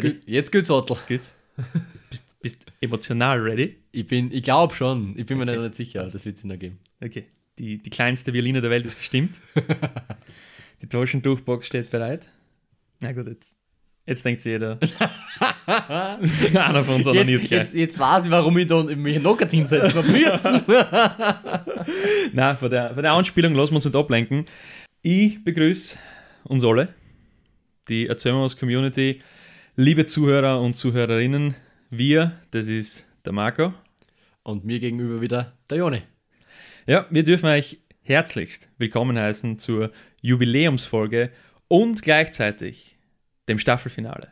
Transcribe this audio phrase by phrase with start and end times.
[0.00, 0.14] Jetzt, ready?
[0.18, 0.96] geht, jetzt geht's Ottel.
[1.08, 1.36] Geht's?
[2.10, 3.76] bist, bist emotional ready?
[3.92, 5.14] Ich bin, ich glaube schon.
[5.18, 5.56] Ich bin mir Okay.
[5.56, 6.78] noch nicht sicher, aber das wird es noch geben.
[7.02, 7.24] Okay.
[7.58, 9.36] Die, die kleinste Violine der Welt ist gestimmt.
[10.82, 12.30] die Taschentuchbox steht bereit.
[13.02, 13.58] Na gut, jetzt,
[14.06, 14.78] jetzt denkt sich jeder.
[15.66, 17.50] Einer von uns Jetzt, gleich.
[17.50, 20.62] jetzt, jetzt weiß ich, warum ich da mich noch nicht hinsetzen habe müssen.
[22.32, 24.46] Nein, von der, von der Anspielung lassen wir uns nicht ablenken.
[25.02, 25.98] Ich begrüße
[26.44, 26.94] uns alle,
[27.88, 29.20] die was Community,
[29.80, 31.54] liebe Zuhörer und Zuhörerinnen.
[31.88, 33.72] Wir, das ist der Marco.
[34.42, 36.02] Und mir gegenüber wieder der Jone.
[36.86, 41.30] Ja, wir dürfen euch herzlichst willkommen heißen zur Jubiläumsfolge
[41.68, 42.98] und gleichzeitig
[43.48, 44.28] dem Staffelfinale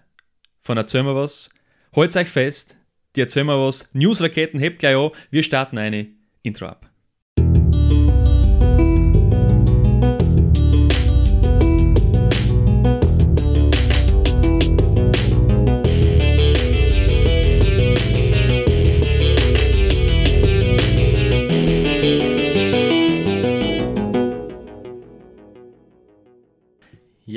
[0.61, 1.49] von Erzähl mir was.
[1.97, 2.77] Holt euch fest,
[3.17, 5.13] die Erzähl mir was Newsraketen hebt gleich an.
[5.31, 6.09] Wir starten eine
[6.43, 6.88] Intro ab.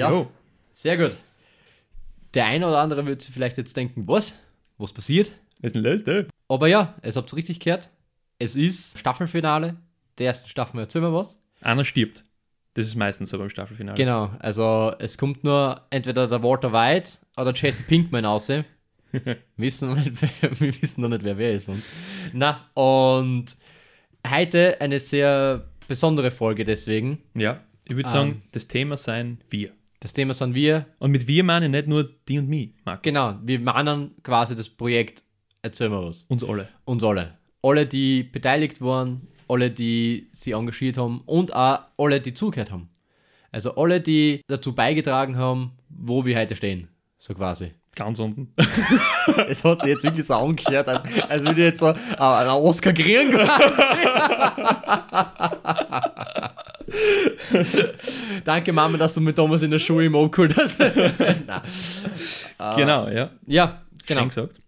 [0.01, 0.29] Ja, Jo.
[0.73, 1.17] sehr gut.
[2.33, 4.37] Der eine oder andere wird sich vielleicht jetzt denken, was?
[4.77, 5.33] Was passiert?
[5.59, 6.23] Was ist denn los, da?
[6.47, 7.89] Aber ja, es habt richtig gehört.
[8.39, 9.75] Es ist Staffelfinale
[10.17, 10.79] der ersten Staffel.
[10.79, 11.41] Erzähl mir was.
[11.61, 12.23] Einer stirbt.
[12.73, 13.97] Das ist meistens so beim Staffelfinale.
[13.97, 18.47] Genau, also es kommt nur entweder der Walter White oder Jesse Pinkman raus.
[19.11, 20.29] wir, wissen noch nicht, wer,
[20.59, 21.87] wir wissen noch nicht, wer wer ist von uns.
[22.33, 23.57] Na, und
[24.25, 27.19] heute eine sehr besondere Folge deswegen.
[27.35, 28.41] Ja, ich würde sagen, Ähm.
[28.53, 29.71] das Thema sein wir.
[30.01, 30.87] Das Thema sind wir.
[30.99, 33.01] Und mit wir meine ich nicht nur die und mich, Marco.
[33.03, 35.23] Genau, wir meinen quasi das Projekt
[35.63, 36.23] Erzähl mir was.
[36.23, 36.69] Uns alle.
[36.85, 37.37] Uns alle.
[37.61, 42.89] Alle, die beteiligt waren, alle, die sie engagiert haben und auch alle, die zugehört haben.
[43.51, 46.87] Also alle, die dazu beigetragen haben, wo wir heute stehen.
[47.19, 47.73] So quasi.
[47.93, 48.55] Ganz unten.
[49.47, 52.49] Es hat sich jetzt wirklich so angehört, als, als würde ich jetzt so äh, einen
[52.49, 53.33] Oscar kriegen.
[58.43, 60.79] Danke, Mama, dass du mit Thomas in der Schule im abgeholt hast.
[61.47, 61.61] Nein.
[62.75, 63.31] genau, ja.
[63.47, 64.21] Ja, genau.
[64.21, 64.61] Schön gesagt.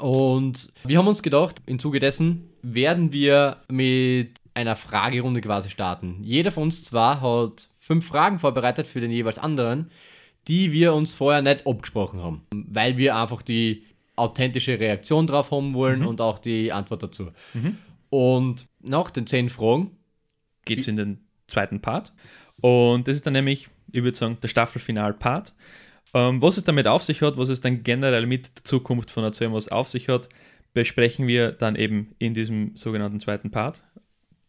[0.00, 6.18] Und wir haben uns gedacht, im Zuge dessen werden wir mit einer Fragerunde quasi starten.
[6.22, 9.90] Jeder von uns zwar hat fünf Fragen vorbereitet für den jeweils anderen,
[10.48, 13.84] die wir uns vorher nicht abgesprochen haben, weil wir einfach die
[14.16, 17.30] authentische Reaktion drauf haben wollen und auch die Antwort dazu.
[18.10, 19.96] Und nach den zehn Fragen,
[20.64, 21.18] Geht's in den
[21.50, 22.12] zweiten Part.
[22.60, 25.54] Und das ist dann nämlich, ich würde sagen, der Staffelfinal-Part.
[26.12, 29.22] Ähm, was es damit auf sich hat, was es dann generell mit der Zukunft von
[29.22, 30.28] Erzählen was auf sich hat,
[30.72, 33.80] besprechen wir dann eben in diesem sogenannten zweiten Part.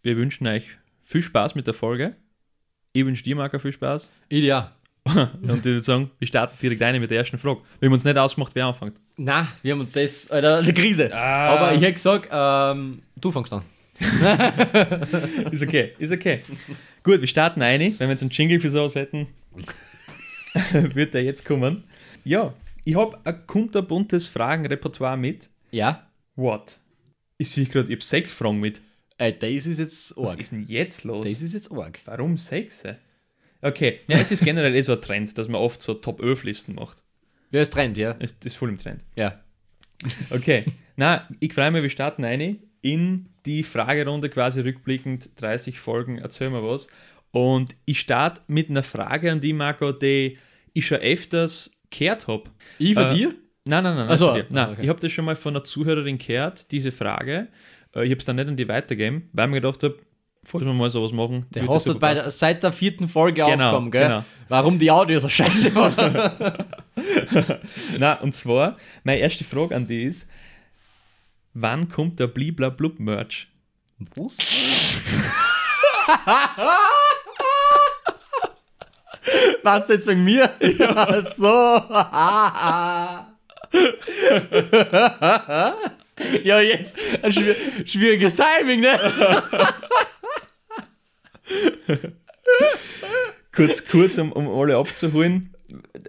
[0.01, 2.15] Wir wünschen euch viel Spaß mit der Folge.
[2.93, 4.09] Ich wünsche dir, Marco, viel Spaß.
[4.29, 4.71] ideal.
[5.05, 7.61] Und ich würde sagen, wir starten direkt eine mit der ersten Frage.
[7.79, 8.97] Wir haben uns nicht ausgemacht, wer anfängt.
[9.17, 11.11] Na, wir haben das, Alter, eine Krise.
[11.13, 11.55] Ah.
[11.55, 13.63] Aber ich hätte gesagt, ähm, du fängst an.
[15.51, 16.41] Ist okay, ist okay.
[17.03, 17.93] Gut, wir starten eine.
[17.99, 19.27] Wenn wir jetzt einen Jingle für sowas hätten,
[20.71, 21.83] wird der jetzt kommen.
[22.23, 22.53] Ja,
[22.83, 25.49] ich habe ein kunterbuntes Fragenrepertoire mit.
[25.71, 26.07] Ja?
[26.35, 26.79] What?
[27.37, 28.81] Ich sehe gerade, ich habe sechs Fragen mit.
[29.17, 30.39] Äh, das ist jetzt Was arg.
[30.39, 31.25] ist denn jetzt los?
[31.25, 31.99] Das ist jetzt arg.
[32.05, 32.83] Warum sechs?
[33.61, 37.03] Okay, ja, es ist generell eh so ein Trend, dass man oft so Top-11-Listen macht.
[37.51, 38.13] Wer ist Trend, ja?
[38.13, 39.01] Das ist voll im Trend.
[39.15, 39.39] Ja.
[40.31, 46.17] Okay, na, ich freue mich, wir starten eine in die Fragerunde quasi rückblickend 30 Folgen,
[46.17, 46.87] erzähl mir was.
[47.31, 50.37] Und ich starte mit einer Frage an die, Marco, die
[50.73, 52.43] ich schon öfters gehört habe.
[52.79, 53.27] Ich von Äh, dir?
[53.65, 54.45] Nein, nein, nein, nein, Ach so, von dir.
[54.49, 54.81] nein okay.
[54.83, 57.47] ich habe das schon mal von einer Zuhörerin gehört, diese Frage.
[57.95, 59.97] Äh, Ich habe es dann nicht an die weitergeben, weil ich mir gedacht habe,
[60.43, 63.51] falls wir mal sowas machen, Der hast du bei der, seit der vierten Folge Genau,
[63.65, 64.03] aufgekommen, gell?
[64.07, 64.25] genau.
[64.49, 66.67] Warum die Audio so scheiße war.
[67.97, 70.29] Na, und zwar, meine erste Frage an die ist,
[71.53, 73.47] wann kommt der Bliblablub Merch?
[74.15, 74.37] Was?
[79.63, 80.51] Warst du jetzt wegen mir?
[80.59, 81.47] Ja, so.
[86.43, 87.55] ja, jetzt ein schwier
[87.85, 88.99] schwieriges Timing, ne?
[93.53, 95.53] Kurz, kurz, um, um alle abzuholen.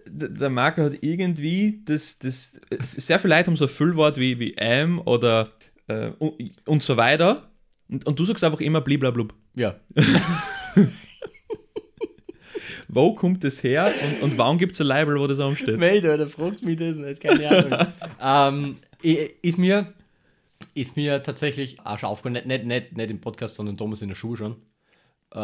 [0.06, 4.58] Der Marco hat irgendwie das, das, sehr viele Leute haben so ein Füllwort wie, wie
[4.58, 5.52] am oder
[5.88, 7.50] äh, und, und so weiter.
[7.88, 9.34] Und, und du sagst einfach immer bliblablub.
[9.54, 9.76] Ja.
[12.94, 15.78] Wo kommt das her und, und warum gibt es ein Label, wo das ansteht?
[15.78, 17.86] Mate, Alter, fragt mich das nicht, keine Ahnung.
[19.02, 19.94] ähm, ist mir,
[20.74, 24.10] ist mir tatsächlich auch schon aufgefallen, nicht, nicht, nicht, nicht im Podcast, sondern Thomas in
[24.10, 24.56] der Schule schon.
[25.32, 25.36] Äh,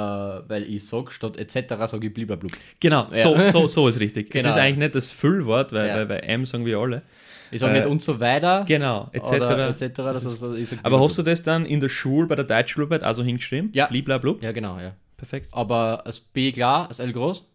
[0.48, 1.74] weil ich sage, statt etc.
[1.86, 2.52] sage ich bliblablub.
[2.80, 3.46] Genau, so, Ja.
[3.52, 4.30] so, so ist richtig.
[4.30, 4.48] Genau.
[4.48, 5.94] Es ist eigentlich nicht das Füllwort, weil, Ja.
[5.96, 7.02] weil bei M sagen wir alle.
[7.50, 8.64] Ich sage Äh, nicht und so weiter.
[8.68, 9.80] Genau, etc.
[9.80, 9.98] Etc.
[10.00, 13.70] Also, Aber hast du das dann in der Schule bei der Deutschschularbeit also hingeschrieben?
[13.72, 13.86] Ja.
[13.86, 14.42] Bliblablub?
[14.42, 14.94] Ja, genau, ja.
[15.16, 15.48] Perfekt.
[15.52, 17.46] Aber das B klar, das L groß,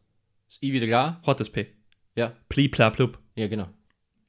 [0.49, 1.21] das I wieder klar.
[1.25, 1.67] Hat das P.
[2.15, 3.17] Ja, Bliblablub.
[3.35, 3.67] ja, genau.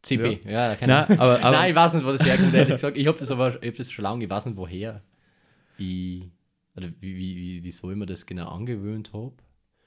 [0.02, 2.98] CP, ja, keine Nein, aber, aber Nein, ich weiß nicht, wo das herkommt, ehrlich gesagt.
[2.98, 5.00] Ich habe das aber ich hab das schon lange, ich weiß nicht, woher
[5.78, 6.24] ich,
[6.76, 9.32] oder wie, wie, wie, wieso ich mir das genau angewöhnt habe.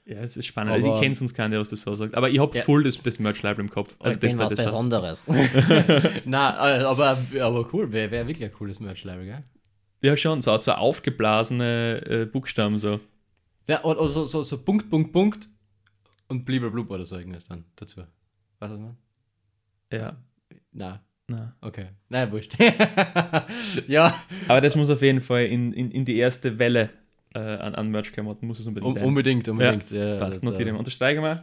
[0.06, 0.72] ja, es ist spannend.
[0.72, 2.14] also ich Aber- kenne sonst keiner, was das so sagt.
[2.14, 2.62] Aber ich habe Ja.
[2.64, 3.94] voll das, das Merch-Label im Kopf.
[3.98, 4.66] Also das, was das.
[4.72, 5.22] Besonderes.
[5.26, 9.44] Nein, äh, aber, aber cool, wäre wär wirklich ein cooles Merch-Label, gell?
[10.00, 13.00] Ja, schon, so, so aufgeblasene äh, Buchstaben so.
[13.68, 15.48] Ja, oder, oder so, so, so Punkt, Punkt, Punkt
[16.28, 17.98] und bliblablub oder so irgendwas dann dazu.
[18.00, 18.96] Weißt du, was ich meine?
[20.72, 21.86] Ja, Nein, okay.
[22.08, 22.56] Nein, wurscht.
[23.86, 24.14] ja,
[24.48, 26.88] Aber das muss auf jeden Fall in, in, in die erste Welle
[27.34, 29.90] äh, an, an Merch-Klamotten, muss es unbedingt um, unbedingt, unbedingt.
[29.90, 30.78] Ja, Passt, da- notieren wir.
[30.78, 31.40] Unterstreichen wir.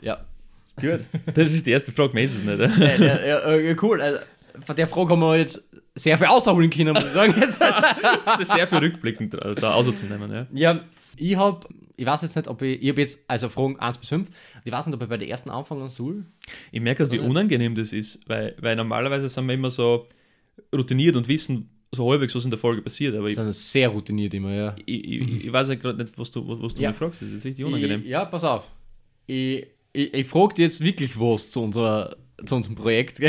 [0.00, 0.18] Ja.
[0.80, 1.00] Gut.
[1.34, 2.54] Das ist die erste Frage, mehr ist es nicht.
[2.54, 2.68] oder?
[2.68, 4.00] ja, ja, ja, äh, cool.
[4.00, 4.18] Also,
[4.64, 7.34] von der Frage haben wir jetzt sehr viel ausholen können, muss ich sagen.
[8.24, 10.32] Das ist sehr viel rückblickend da, da auszunehmen.
[10.32, 10.46] Ja.
[10.52, 10.80] ja,
[11.20, 14.08] ich habe, ich weiß jetzt nicht, ob ich, ich habe jetzt, also Fragen 1 bis
[14.08, 14.28] 5,
[14.64, 16.24] ich weiß nicht, ob ich bei der ersten anfangen soll.
[16.72, 20.06] Ich merke, halt, wie unangenehm das ist, weil, weil normalerweise sind wir immer so
[20.74, 23.14] routiniert und wissen so halbwegs, was in der Folge passiert.
[23.16, 24.76] Aber Das ich, sind sehr routiniert immer, ja.
[24.86, 26.90] ich, ich, ich weiß ja gerade nicht, was du, was, was du Ja.
[26.90, 27.20] mich fragst.
[27.22, 28.02] Das ist richtig unangenehm.
[28.02, 28.66] Ich, ja, pass auf.
[29.26, 33.20] Ich, ich, ich frage dir jetzt wirklich was zu, unserer, zu unserem Projekt.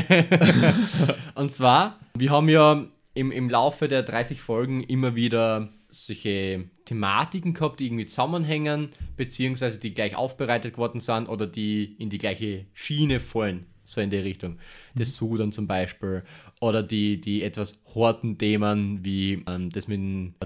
[1.35, 7.53] Und zwar, wir haben ja im, im Laufe der 30 Folgen immer wieder solche Thematiken
[7.53, 12.65] gehabt, die irgendwie zusammenhängen, beziehungsweise die gleich aufbereitet worden sind oder die in die gleiche
[12.73, 14.57] Schiene fallen, so in der Richtung.
[14.95, 16.23] Das Sudan zum Beispiel
[16.61, 19.99] oder die, die etwas harten Themen wie ähm, das mit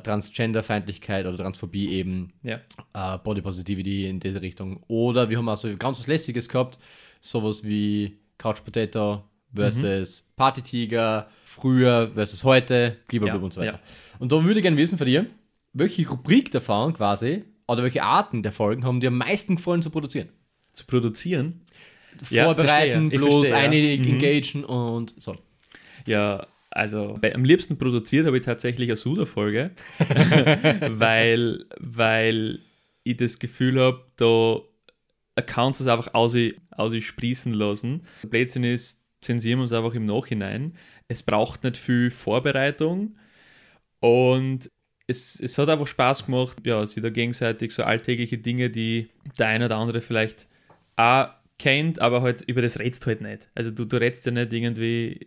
[0.03, 2.59] Transgenderfeindlichkeit oder Transphobie eben ja.
[2.93, 4.83] äh, Body Positivity in diese Richtung.
[4.87, 6.79] Oder wir haben auch so ganz was Lässiges gehabt,
[7.21, 13.73] sowas wie Couch Potato versus Partytiger, früher versus heute, blablabla Ja, und so weiter.
[13.73, 13.79] ja.
[14.19, 15.27] Und da würde ich gerne wissen von dir,
[15.73, 19.89] welche Rubrik davon quasi oder welche Arten der Folgen haben dir am meisten gefallen zu
[19.89, 20.29] produzieren?
[20.73, 21.61] Zu produzieren.
[22.29, 23.11] Ja, Vorbereiten.
[23.11, 23.63] Ich bloß verstehe, ja.
[23.65, 24.13] einig Mhm.
[24.13, 25.37] engagen und so.
[26.05, 29.71] Ja, also bei, am liebsten produziert habe ich tatsächlich eine Suda-Folge,
[30.89, 32.59] weil, weil
[33.03, 34.59] ich das Gefühl habe, da
[35.35, 36.35] Accounts es einfach aus,
[36.71, 38.03] aus sprießen lassen.
[38.23, 40.73] Der Blödsinn ist, zensieren wir uns einfach im Nachhinein.
[41.07, 43.15] Es braucht nicht viel Vorbereitung
[44.05, 44.69] und
[45.07, 49.09] es, es hat einfach Spaß gemacht, ja, sie da gegenseitig so alltägliche Dinge, die
[49.39, 50.47] der eine oder andere vielleicht
[50.95, 53.49] auch kennt, aber halt über das redst du halt nicht.
[53.55, 55.25] Also du, du redst ja nicht irgendwie,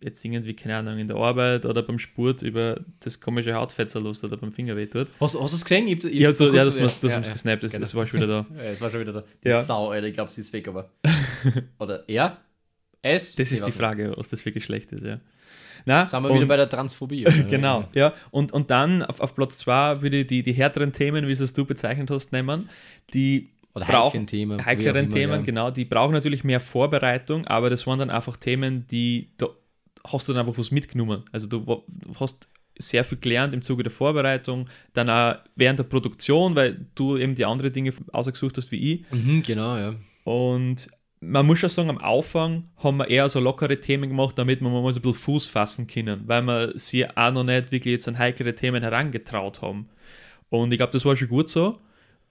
[0.00, 4.36] jetzt irgendwie, keine Ahnung, in der Arbeit oder beim Sport über das komische Hautfetzerlust oder
[4.36, 5.08] beim Finger weh tut.
[5.18, 5.88] Hast, hast du es gesehen?
[5.88, 7.32] Ich, ich Ja, du, ja, das, das, das ja, ja.
[7.32, 7.80] gesnappt, das, Genau.
[7.80, 8.46] das war schon wieder da.
[8.56, 9.24] Ja, es war schon wieder da.
[9.42, 9.64] Die Ja.
[9.64, 10.06] Sau, Alter.
[10.06, 10.92] Ich glaube, sie ist weg, aber.
[11.80, 12.38] Oder er?
[13.02, 13.34] Es?
[13.34, 15.18] Das ist die Frage, was das für Geschlecht ist, ja.
[15.84, 16.06] Na.
[16.06, 17.24] Sind wir und- wieder bei der Transphobie.
[17.48, 18.12] Genau, ja.
[18.30, 21.52] Und, und dann auf, auf Platz 2 würde ich die, die härteren Themen, wie es
[21.52, 22.68] du bezeichnet hast, nehmen.
[23.14, 24.64] Die Oder heiklen Themen.
[24.64, 25.42] heikleren immer, Themen, ja.
[25.46, 29.46] genau, die brauchen natürlich mehr Vorbereitung, aber das waren dann einfach Themen, die da
[30.04, 31.22] hast du dann einfach was mitgenommen.
[31.30, 31.84] Also du,
[32.18, 32.48] hast
[32.78, 37.34] sehr viel gelernt im Zuge der Vorbereitung, dann auch während der Produktion, weil du eben
[37.34, 39.10] die andere Dinge ausgesucht hast wie ich.
[39.12, 39.94] Mhm, genau, ja.
[40.24, 40.88] Und
[41.22, 44.68] man muss schon sagen, am Anfang haben wir eher so lockere Themen gemacht, damit wir
[44.68, 48.08] mal so ein bisschen Fuß fassen können, weil wir sie auch noch nicht wirklich jetzt
[48.08, 49.88] an heiklere Themen herangetraut haben.
[50.50, 51.78] Und ich glaube, das war schon gut so.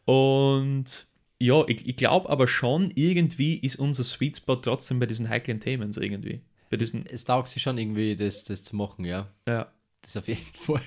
[0.05, 1.07] Und
[1.39, 5.61] ja, ich, ich glaube aber schon, irgendwie ist unser Sweet Spot trotzdem bei diesen heiklen
[5.61, 6.41] Themen so irgendwie.
[6.69, 9.29] Bei diesen, Es taugt sich schon irgendwie, das, das zu machen, ja.
[9.47, 9.71] ja.
[10.01, 10.81] Das ist auf jeden Fall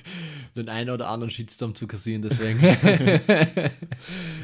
[0.56, 2.60] den einen oder anderen Shitstorm zu kassieren, deswegen.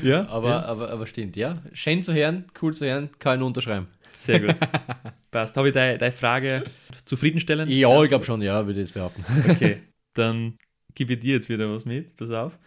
[0.02, 0.62] Ja, aber, ja.
[0.62, 1.62] aber, aber stimmt, ja.
[1.72, 3.88] Schön zu hören, cool zu hören, kann ich nur unterschreiben.
[4.14, 4.56] sehr gut.
[5.30, 5.56] Passt.
[5.56, 6.64] Habe ich deine, deine Frage
[7.04, 7.70] zufriedenstellend?
[7.70, 9.24] Ja, ich glaube schon, ja, würde ich jetzt behaupten.
[9.48, 9.82] Okay,
[10.14, 10.56] dann
[10.94, 12.16] gebe ich dir jetzt wieder was mit.
[12.16, 12.58] Pass auf.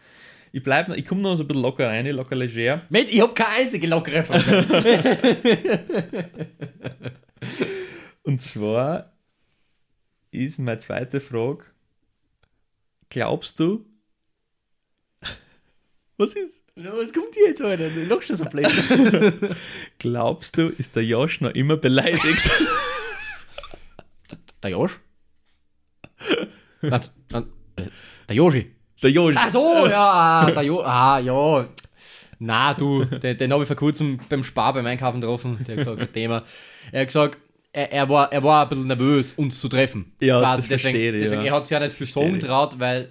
[0.51, 2.83] Ich ich komme noch so ein bisschen locker rein, locker leger.
[2.89, 5.25] Mate, ich habe keine einzige lockere Frage.
[8.21, 9.13] Und zwar
[10.29, 11.65] ist meine zweite Frage:
[13.09, 13.85] Glaubst du,
[16.17, 16.63] was ist?
[16.75, 17.59] Was kommt hier jetzt?
[17.59, 18.67] Du lachst schon so blöd.
[19.99, 22.49] Glaubst du, ist der Josh noch immer beleidigt?
[24.63, 24.99] Der Josch?
[26.81, 27.45] Nein, nein,
[28.29, 28.73] der Joshi.
[29.01, 29.35] der Josh.
[29.37, 30.79] Ach so, ja, der Jo.
[30.81, 31.67] Ah, ja.
[32.39, 35.57] Na, du, den, den habe ich vor kurzem beim Spar beim Einkaufen getroffen.
[35.67, 36.43] Der hat gesagt, ein Thema.
[36.93, 37.37] Er hat gesagt,
[37.73, 40.13] er, er, war, er war ein bisschen nervös, uns zu treffen.
[40.21, 41.47] Ja, Quasi, das deswegen, verstehe ich, deswegen, ja.
[41.47, 43.09] Er hat sich ja nicht viel sagen traut, weil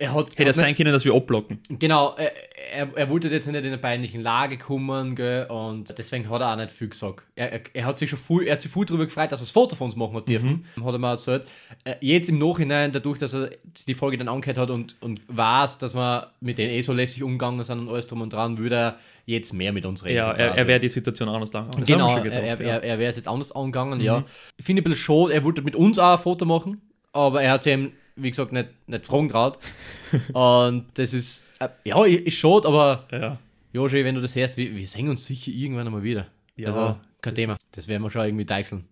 [0.00, 1.58] er hat, Hätte es sein können, dass wir abblocken.
[1.68, 2.32] Genau, er,
[2.72, 6.52] er, er wollte jetzt nicht in eine peinliche Lage kommen, gell, und deswegen hat er
[6.52, 7.24] auch nicht viel gesagt.
[7.34, 9.44] Er, er, er hat sich schon viel, er hat sich viel darüber gefreut, dass er
[9.44, 11.46] das Foto von uns machen hat dürfen, hat er mir erzählt.
[11.82, 13.50] Äh, Jetzt im Nachhinein, dadurch, dass er
[13.88, 17.24] die Folge dann angehört hat und, und weiß, dass wir mit denen eh so lässig
[17.24, 20.16] umgegangen sind und alles drum und dran, würde er jetzt mehr mit uns reden.
[20.16, 21.84] Ja, er, er wäre die Situation anders angegangen.
[21.84, 24.24] Genau, schon er, gedacht, er, er, er wäre es jetzt anders angegangen, ja.
[24.56, 26.80] Ich finde ein bisschen schade, er wollte mit uns auch ein Foto machen,
[27.12, 29.58] aber er hat eben, wie gesagt, nicht, nicht fragen traut.
[30.32, 33.38] Und das ist, äh, ja, ist schade, aber ja.
[33.72, 36.26] Joshi, wenn du das hörst, wir, wir sehen uns sicher irgendwann einmal wieder.
[36.56, 37.56] Ja, also, kein das Thema.
[37.72, 38.84] Das werden wir schon irgendwie deichseln.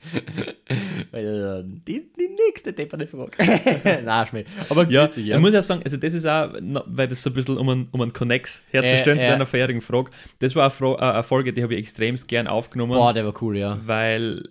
[1.10, 3.32] Weil, äh, die, die nächste depperte Frage.
[4.04, 4.44] Nein, Schmäh.
[4.68, 6.50] Aber Ja, witzig, ich muss ja sagen, also das ist auch,
[6.86, 9.30] weil das so ein bisschen um einen, um einen Connex herzustellen Äh, zu äh.
[9.30, 12.46] deiner vorherigen Frage, das war eine, Fro äh, eine Folge, die habe ich extremst gern
[12.46, 13.80] aufgenommen, Boah, der war cool, ja.
[13.86, 14.48] weil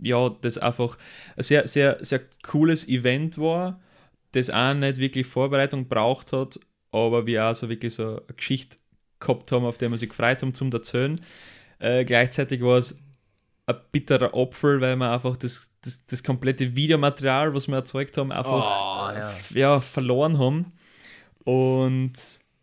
[0.00, 0.96] ja, das einfach
[1.36, 3.80] ein sehr, sehr, sehr cooles Event war,
[4.32, 6.58] das auch nicht wirklich Vorbereitung braucht hat,
[6.92, 8.76] aber wir auch so wirklich so eine Geschichte
[9.20, 11.20] gehabt haben, auf der wir sich gefreut haben zum Erzählen.
[11.80, 12.98] Äh, gleichzeitig war es
[13.66, 18.32] ein bitterer Apfel, weil wir einfach das, das, das komplette Videomaterial, was wir erzeugt haben,
[18.32, 19.32] einfach Oh, ja.
[19.54, 20.72] ja, verloren haben.
[21.44, 22.12] Und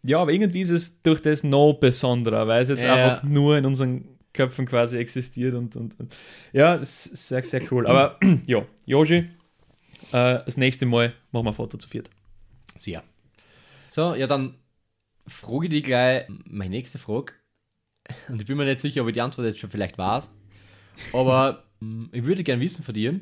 [0.04, 2.96] ja, aber irgendwie ist es durch das noch besonderer, weil es jetzt Ja.
[2.96, 6.16] einfach nur in unseren Köpfen quasi existiert und, und, und
[6.54, 7.88] ja, es ist sehr, sehr cool.
[7.88, 9.30] Aber ja, Joji,
[10.12, 12.10] äh, das nächste Mal machen wir ein Foto zu viert.
[12.78, 13.04] Sehr.
[13.88, 14.56] So, ja, dann
[15.26, 17.34] frage ich dich gleich meine nächste Frage.
[18.28, 20.30] Und ich bin mir nicht sicher, ob ich die Antwort jetzt schon vielleicht weiß.
[21.14, 23.20] Aber mm, ich würde gerne wissen von dir,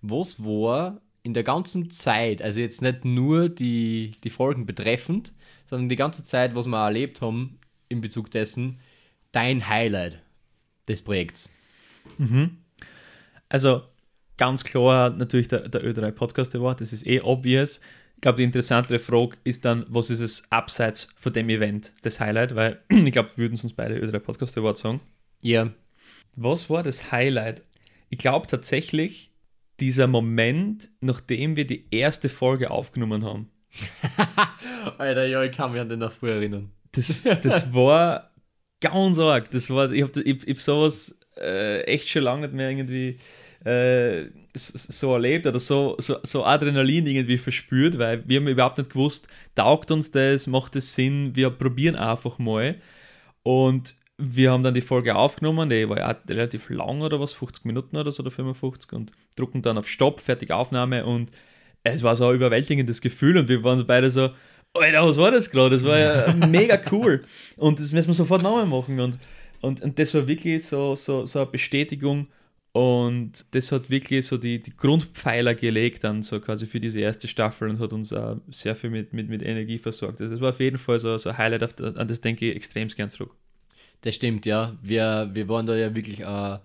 [0.00, 5.32] was war in der ganzen Zeit, also jetzt nicht nur die, die Folgen betreffend,
[5.66, 8.80] sondern die ganze Zeit, was wir erlebt haben in Bezug dessen,
[9.32, 10.22] dein Highlight
[10.88, 11.50] des Projekts?
[13.48, 13.82] Also
[14.36, 17.80] ganz klar natürlich der, der Ö3 Podcast Award, das ist eh obvious.
[18.16, 22.18] Ich glaube, die interessantere Frage ist dann, was ist es abseits von dem Event, das
[22.18, 25.00] Highlight, weil ich glaube, wir würden es uns beide Ö3 Podcast Award sagen.
[25.42, 25.70] Ja,
[26.34, 27.62] Was war das Highlight?
[28.08, 29.30] Ich glaube tatsächlich,
[29.80, 33.50] dieser Moment, nachdem wir die erste Folge aufgenommen haben.
[34.98, 36.72] Alter, ja, ich kann mich an den noch früher erinnern.
[36.92, 38.30] Das, das war
[38.80, 39.50] ganz arg.
[39.50, 43.16] Das war, ich habe ich, ich sowas äh, echt schon lange nicht mehr irgendwie
[43.64, 48.90] äh, so, erlebt oder so, so, so Adrenalin irgendwie verspürt, weil wir haben überhaupt nicht
[48.90, 52.76] gewusst, taugt uns das, macht es Sinn, wir probieren einfach mal.
[53.42, 57.64] Und wir haben dann die Folge aufgenommen, die war ja relativ lang oder was, 50
[57.64, 61.30] Minuten oder so, oder 55 und drucken dann auf Stopp, fertig Aufnahme und
[61.84, 64.30] es war so ein überwältigendes Gefühl und wir waren beide so,
[64.78, 65.76] Alter, was war das gerade?
[65.76, 67.24] Das war ja mega cool
[67.56, 69.18] und das müssen wir sofort nochmal machen und,
[69.60, 72.28] und, und das war wirklich so, so, so eine Bestätigung
[72.72, 77.26] und das hat wirklich so die, die Grundpfeiler gelegt dann so quasi für diese erste
[77.26, 80.20] Staffel und hat uns auch sehr viel mit, mit, mit Energie versorgt.
[80.20, 82.88] Also das war auf jeden Fall so, so ein Highlight, an das denke ich extrem
[82.88, 83.34] gern zurück.
[84.02, 84.76] Das stimmt, ja.
[84.82, 86.58] Wir, wir waren da ja wirklich äh,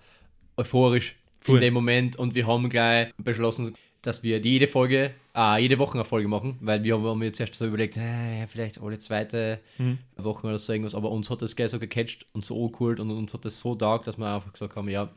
[0.58, 1.56] euphorisch Voll.
[1.56, 3.74] in dem Moment und wir haben gleich beschlossen,
[4.04, 7.40] dass wir jede Folge, äh, jede Woche eine Folge machen, weil wir haben uns jetzt
[7.40, 9.98] erst so überlegt, äh, vielleicht alle zweite Mhm.
[10.18, 13.10] Woche oder so irgendwas, aber uns hat das gleich so gecatcht und so cool und
[13.10, 15.10] uns hat das so taugt, dass wir einfach gesagt haben, ja,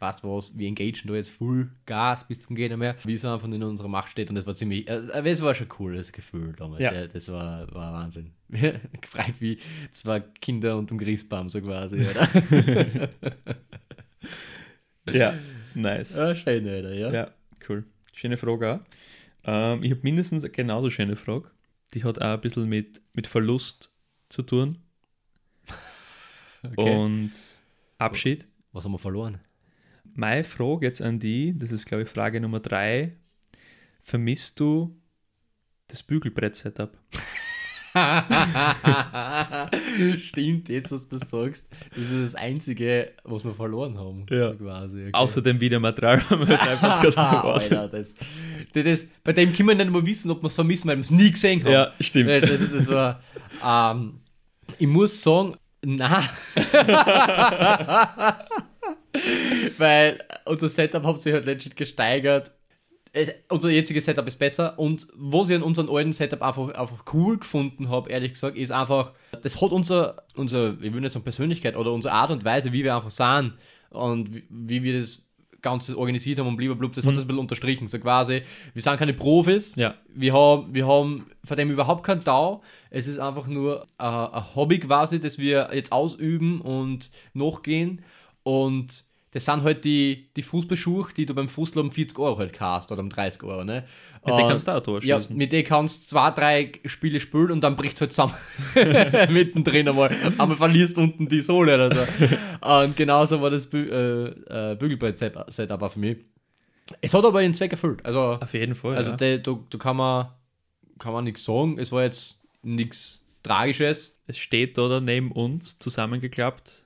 [0.00, 3.46] weißt was, wir engagen da jetzt full Gas bis zum Gehen mehr, wie es einfach
[3.46, 6.54] in unserer Macht steht und das war ziemlich, äh, es war schon cool, das Gefühl
[6.56, 6.92] damals, Ja.
[6.92, 7.06] ja.
[7.06, 8.32] das war, war Wahnsinn.
[8.48, 9.58] Gefreut wie
[9.92, 12.28] zwei Kinder unterm Christbaum so quasi, oder?
[15.12, 15.34] Ja,
[15.74, 16.16] nice.
[16.16, 17.12] ja, schön, Alter, ja.
[17.12, 17.30] Ja,
[17.68, 17.84] cool.
[18.12, 18.80] Schöne Frage auch.
[19.44, 21.50] Ähm, ich habe mindestens eine genauso schöne Frage.
[21.94, 23.92] Die hat auch ein bisschen mit, mit Verlust
[24.28, 24.78] zu tun
[26.64, 26.96] Okay.
[26.96, 27.32] und
[27.98, 28.46] Abschied.
[28.72, 29.40] Was haben wir verloren?
[30.14, 33.16] Meine Frage jetzt an die, das ist glaube ich Frage Nummer drei.
[34.00, 34.96] Vermisst du
[35.88, 36.98] das Bügelbrett-Setup?
[40.18, 41.66] Stimmt, jetzt was du sagst.
[41.94, 44.24] Das ist das Einzige, was wir verloren haben.
[44.30, 44.54] Ja.
[44.54, 45.02] Quasi.
[45.02, 45.10] Okay.
[45.12, 47.18] Außer dem Videomaterial vom drei Podcast.
[47.18, 48.14] Alter, das,
[48.72, 51.02] das, das, bei dem können wir nicht mal wissen, ob wir es vermissen, weil wir
[51.02, 51.72] es nie gesehen haben.
[51.72, 52.30] Ja, stimmt.
[52.30, 53.20] Das, das war,
[53.64, 54.20] ähm,
[54.78, 56.22] ich muss sagen, na.
[59.78, 62.52] weil unser Setup hat sich halt legit gesteigert.
[63.14, 67.04] Es, unser jetziges Setup ist besser und was ich an unserem alten Setup einfach, einfach
[67.12, 71.22] cool gefunden habe, ehrlich gesagt, ist einfach, das hat unser, unser, ich will nicht sagen
[71.24, 73.52] Persönlichkeit oder unsere Art und Weise, wie wir einfach sind
[73.90, 75.20] und wie, wie wir das
[75.60, 77.86] Ganze organisiert haben und blablabla, das hat das ein bisschen unterstrichen.
[77.86, 78.42] So quasi,
[78.74, 79.94] wir sind keine Profis, Ja.
[80.12, 82.62] wir haben, wir haben von dem überhaupt keinen Tau.
[82.90, 88.02] Es ist einfach nur äh, ein Hobby quasi, das wir jetzt ausüben und nachgehen.
[88.42, 92.52] Und das sind halt die, die Fußballschuhe, die du beim Fußball um 40 Euro halt
[92.52, 93.84] kaufst oder um 30 Euro, ne?
[94.24, 97.50] Mit denen kannst du auch Tor ja, mit denen kannst du zwei, drei Spiele spielen
[97.50, 98.34] und dann bricht es halt zusammen.
[99.32, 100.14] Mittendrin einmal.
[100.38, 102.84] Einmal verlierst unten die Sohle oder so.
[102.84, 106.18] Und genauso war das Bü äh, äh, Bügelbrett-Setup auch für mich.
[107.00, 108.04] Es hat aber ihren Zweck erfüllt.
[108.04, 108.96] Also, Auf jeden Fall.
[108.96, 109.38] also ja.
[109.38, 110.28] du kann man,
[110.98, 111.78] kann man nichts sagen.
[111.78, 114.22] Es war jetzt nichts Tragisches.
[114.28, 116.84] es steht da neben uns zusammengeklappt,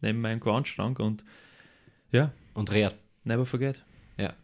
[0.00, 1.22] neben meinem Groundschrank und
[2.12, 2.96] ja, Und rehrt.
[3.24, 3.82] never forget.
[4.18, 4.34] Ja.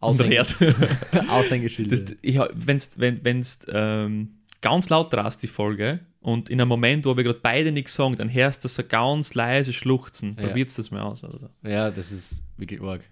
[0.00, 1.68] Und Aushäng-.
[1.88, 7.04] Das, ich, wenn's, wenn wenn's, ähm, ganz laut drast, die Folge, und in einem Moment,
[7.04, 10.36] wo wir gerade beide nichts sagen, dann hörst du so ganz leise Schluchzen.
[10.40, 10.46] Ja.
[10.46, 11.24] Probierst das mal aus.
[11.24, 11.50] Oder?
[11.64, 13.02] Ja, das ist wirklich arg.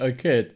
[0.00, 0.46] Okay.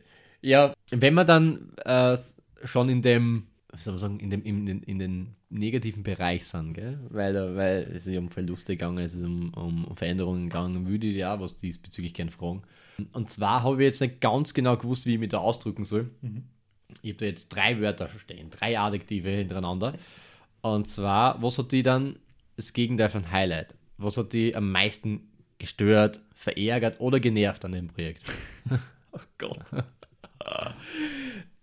[0.41, 2.17] Ja, wenn wir dann äh,
[2.65, 6.73] schon in dem, soll man sagen, in dem, in den, in den negativen Bereich sind,
[6.75, 6.99] gell?
[7.11, 11.07] Weil, da- weil es ist um Verluste gegangen, es ist um, um Veränderungen gegangen, würde
[11.07, 12.63] ich ja was diesbezüglich gerne fragen.
[13.13, 16.11] Und zwar habe ich jetzt nicht ganz genau gewusst, wie ich mich da ausdrücken soll.
[17.03, 19.95] Ich habe da jetzt drei Wörter stehen, drei Adjektive hintereinander.
[20.63, 22.17] Und zwar, was hat die dann
[22.57, 23.75] das Gegenteil von Highlight?
[23.99, 25.21] Was hat die am meisten
[25.59, 28.25] gestört, verärgert oder genervt an dem Projekt?
[29.13, 29.59] Oh Gott.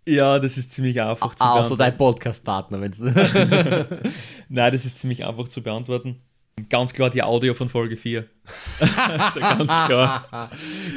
[0.07, 1.79] ja, das ist ziemlich einfach zu Außer beantworten.
[1.79, 2.99] dein Podcast-Partner, wenn es.
[4.49, 6.21] Nein, das ist ziemlich einfach zu beantworten.
[6.69, 8.25] Ganz klar die Audio von Folge 4.
[8.79, 10.49] also ganz klar.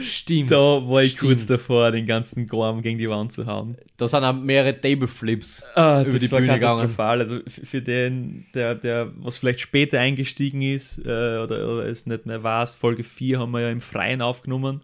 [0.02, 0.52] Stimmt.
[0.52, 1.58] Da war ich kurz Stimmt.
[1.58, 3.76] davor, den ganzen Gorm gegen die Wand zu hauen.
[3.96, 6.60] Da sind auch mehrere Tableflips Ah, über die Bühne gegangen.
[6.60, 7.18] katastrophal.
[7.20, 12.24] Also für den, der, der was vielleicht später eingestiegen ist äh, oder, oder es nicht
[12.24, 14.82] mehr weiß, Folge 4 haben wir ja im Freien aufgenommen.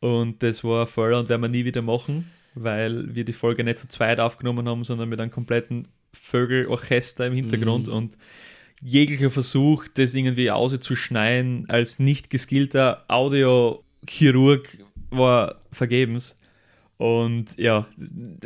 [0.00, 3.78] Und das war voll und werden wir nie wieder machen, weil wir die Folge nicht
[3.78, 7.92] zu zweit aufgenommen haben, sondern mit einem kompletten Vögelorchester im Hintergrund Mhm.
[7.94, 8.18] und
[8.82, 14.78] jeglicher Versuch, das irgendwie auszuschneiden als nicht geskillter Audiochirurg
[15.10, 16.38] war vergebens.
[16.96, 17.86] Und ja,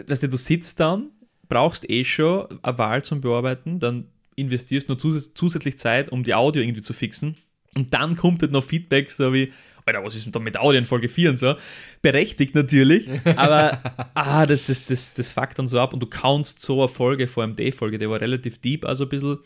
[0.07, 1.11] weißt du, du sitzt dann,
[1.49, 6.35] brauchst eh schon eine Wahl zum Bearbeiten, dann investierst nur zus zusätzlich Zeit, um die
[6.35, 7.37] Audio irgendwie zu fixen.
[7.75, 9.53] Und dann kommt halt noch Feedback, so wie,
[9.87, 11.55] Alter, was ist denn da mit Audio in Folge 4 und so?
[12.03, 13.79] Berechtigt natürlich, aber
[14.15, 17.29] ah, das, das, das, das fuckt dann so ab und du kannst so eine Folge,
[17.29, 19.39] vor allem die Folge, die war relativ deep, also ein bisschen,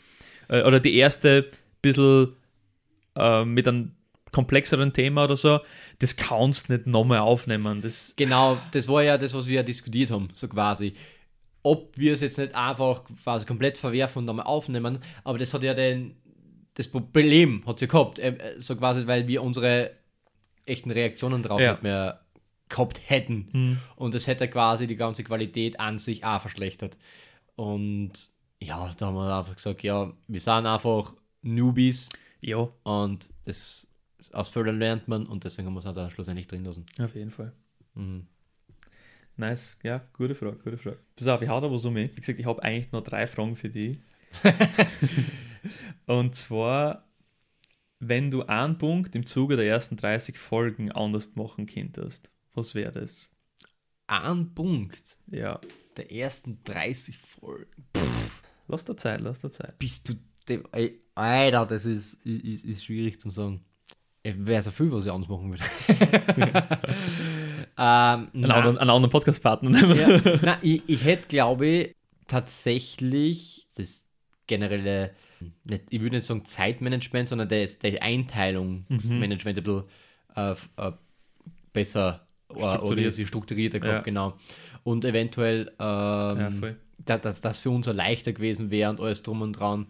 [0.48, 1.50] äh, oder die erste,
[1.82, 2.36] bisschen
[3.16, 3.92] äh, mit einem
[4.32, 5.60] komplexeren Thema oder so,
[5.98, 7.82] das kannst du nicht nochmal aufnehmen.
[7.82, 10.94] Das, Genau, das war ja das, was wir ja diskutiert haben, so quasi.
[11.62, 15.62] Ob wir es jetzt nicht einfach quasi komplett verwerfen und nochmal aufnehmen, aber das hat
[15.62, 16.16] ja den,
[16.72, 19.99] das Problem hat sie gehabt, äh, so quasi, weil wir unsere
[20.66, 21.72] echten Reaktionen drauf Ja.
[21.72, 22.20] nicht mehr
[22.68, 23.80] gehabt hätten.
[23.96, 26.96] Und das hätte quasi die ganze Qualität an sich auch verschlechtert.
[27.56, 28.12] Und
[28.60, 32.08] ja, da haben wir einfach gesagt, ja, wir sind einfach Newbies
[32.42, 33.86] ja, und das
[34.32, 36.86] aus Fehlern lernt man und deswegen es halt dann schlussendlich drin lassen.
[36.98, 37.52] auf jeden Fall.
[37.94, 38.26] Mhm.
[39.36, 40.98] Nice, ja, gute Frage, gute Frage.
[41.16, 41.94] Pass auf, ich hau da was um.
[41.94, 42.10] mich.
[42.16, 43.98] Wie gesagt, ich habe eigentlich nur drei Fragen für dich.
[46.06, 47.04] Und zwar,
[48.00, 52.92] wenn du einen Punkt im Zuge der ersten 30 Folgen anders machen könntest, was wäre
[52.92, 53.30] das?
[54.06, 55.60] Ein Punkt Ja,
[55.96, 57.84] der ersten 30 Folgen.
[58.66, 59.78] lass dir Zeit, lass dir Zeit.
[59.78, 60.14] Bist du
[60.48, 60.64] dem.
[60.72, 63.64] Ey, Alter, das ist, ist, ist schwierig zu sagen.
[64.22, 65.64] Wäre so viel, was ich anders machen würde.
[67.78, 74.06] ähm, Einen anderen, einen anderen Podcast-Partner ja, nein, ich, ich hätte, glaube ich, tatsächlich das
[74.46, 75.14] generelle,
[75.64, 79.84] nicht, ich würde nicht sagen Zeitmanagement, sondern das, die Einteilungsmanagement ein bisschen
[80.36, 80.92] äh, äh,
[81.72, 82.82] besser äh, Strukturiert.
[82.82, 84.02] organisiert, strukturierter gehabt, Ja.
[84.02, 84.34] genau.
[84.84, 86.50] Und eventuell, ähm, Ja,
[87.04, 89.86] da, dass das für uns leichter gewesen wäre und alles drum und dran.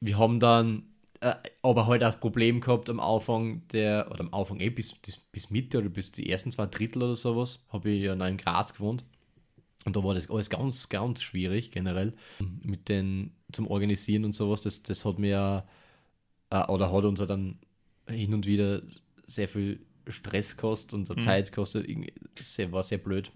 [0.00, 0.84] Wir haben dann
[1.20, 5.18] äh, aber halt das Problem gehabt am Anfang der, oder am Anfang eh bis, bis,
[5.18, 8.72] bis Mitte oder bis die ersten zwei Drittel oder sowas, habe ich ja in Graz
[8.72, 9.04] gewohnt.
[9.84, 12.14] Und da war das alles ganz, ganz schwierig generell
[12.62, 14.60] mit den zum Organisieren und sowas.
[14.62, 15.64] Das, das hat mir
[16.50, 17.58] äh, oder hat uns ja dann
[18.08, 18.82] hin und wieder
[19.26, 21.20] sehr viel Stress gekostet und Mhm.
[21.20, 21.50] Zeit.
[21.56, 23.30] Irgendwie- Sehr, war sehr blöd.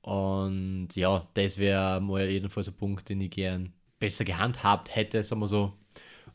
[0.00, 5.40] Und ja, das wäre mal jedenfalls ein Punkt, den ich gern besser gehandhabt hätte, sagen
[5.42, 5.74] wir so.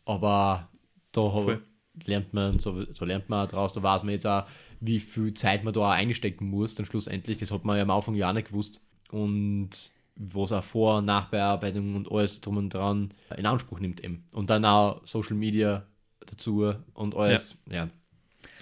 [0.06, 0.70] Aber
[1.12, 1.62] da hab,
[2.06, 4.46] lernt man, so, so lernt man auch draus, da weiß man jetzt auch,
[4.80, 8.16] wie viel Zeit man da einstecken muss, dann schlussendlich, das hat man ja am Anfang
[8.16, 8.80] ja auch nicht gewusst.
[9.12, 9.70] Und
[10.16, 14.26] was auch Vor- und Nachbearbeitung und alles drum und dran in Anspruch nimmt eben.
[14.34, 15.86] Und dann auch Social Media
[16.26, 17.88] dazu und alles, ja.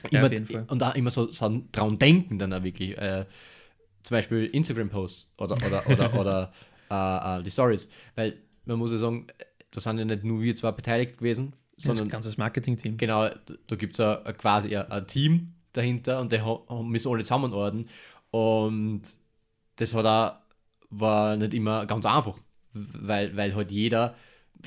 [0.04, 0.66] Ja, Immer, auf jeden Fall.
[0.70, 2.98] Und auch immer so, so dran denken dann auch wirklich.
[2.98, 3.26] Äh,
[4.04, 6.54] zum Beispiel Instagram-Posts oder, oder, oder, oder
[6.92, 7.90] äh, äh, die Stories.
[8.14, 9.26] Weil man muss ja sagen,
[9.72, 12.98] da sind ja nicht nur wir zwei beteiligt gewesen, Das sondern ganzes Marketing-Team.
[12.98, 13.30] genau,
[13.68, 17.88] da gibt es ja quasi ein, ein Team, dahinter und die ha- müssen alle zusammenarbeiten.
[18.30, 19.02] Und
[19.78, 20.36] das hat auch,
[20.90, 22.38] war nicht immer ganz einfach,
[22.74, 24.16] weil, weil halt jeder,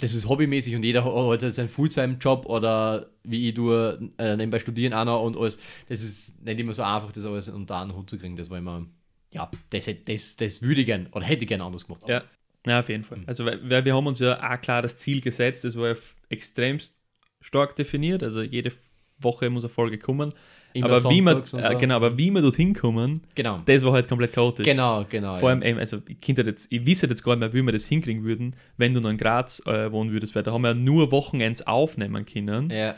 [0.01, 4.59] das ist hobbymäßig und jeder hat halt seinen Fulltime-Job oder wie ich tue, äh, nebenbei
[4.59, 5.59] studieren auch noch und alles.
[5.89, 8.37] Das ist nicht immer so einfach, das alles unter einen Hut zu kriegen.
[8.37, 8.87] Das war immer,
[9.33, 12.03] ja, das, das, das würde ich gern oder hätte ich gern anders gemacht.
[12.07, 12.23] Ja,
[12.67, 13.23] ja auf jeden Fall.
[13.27, 15.95] Also weil, weil wir haben uns ja auch klar das Ziel gesetzt, das war ja
[16.29, 16.97] extremst
[17.41, 18.73] stark definiert, also jede
[19.19, 20.33] Woche muss eine Folge kommen.
[20.79, 21.79] Immer aber wie, man, und äh, so.
[21.79, 23.61] genau, aber wie wir dorthin kommen, Genau.
[23.65, 24.65] das war halt komplett chaotisch.
[24.65, 25.37] Genau, genau.
[25.37, 25.55] Vor ja.
[25.55, 28.25] allem, eben, also ich, jetzt, ich wisse jetzt gar nicht mehr, wie wir das hinkriegen
[28.25, 31.13] würden, wenn du noch in Graz äh, wohnen würdest, weil da haben wir ja nur
[31.13, 32.71] Wochenends aufnehmen können.
[32.71, 32.97] Ja,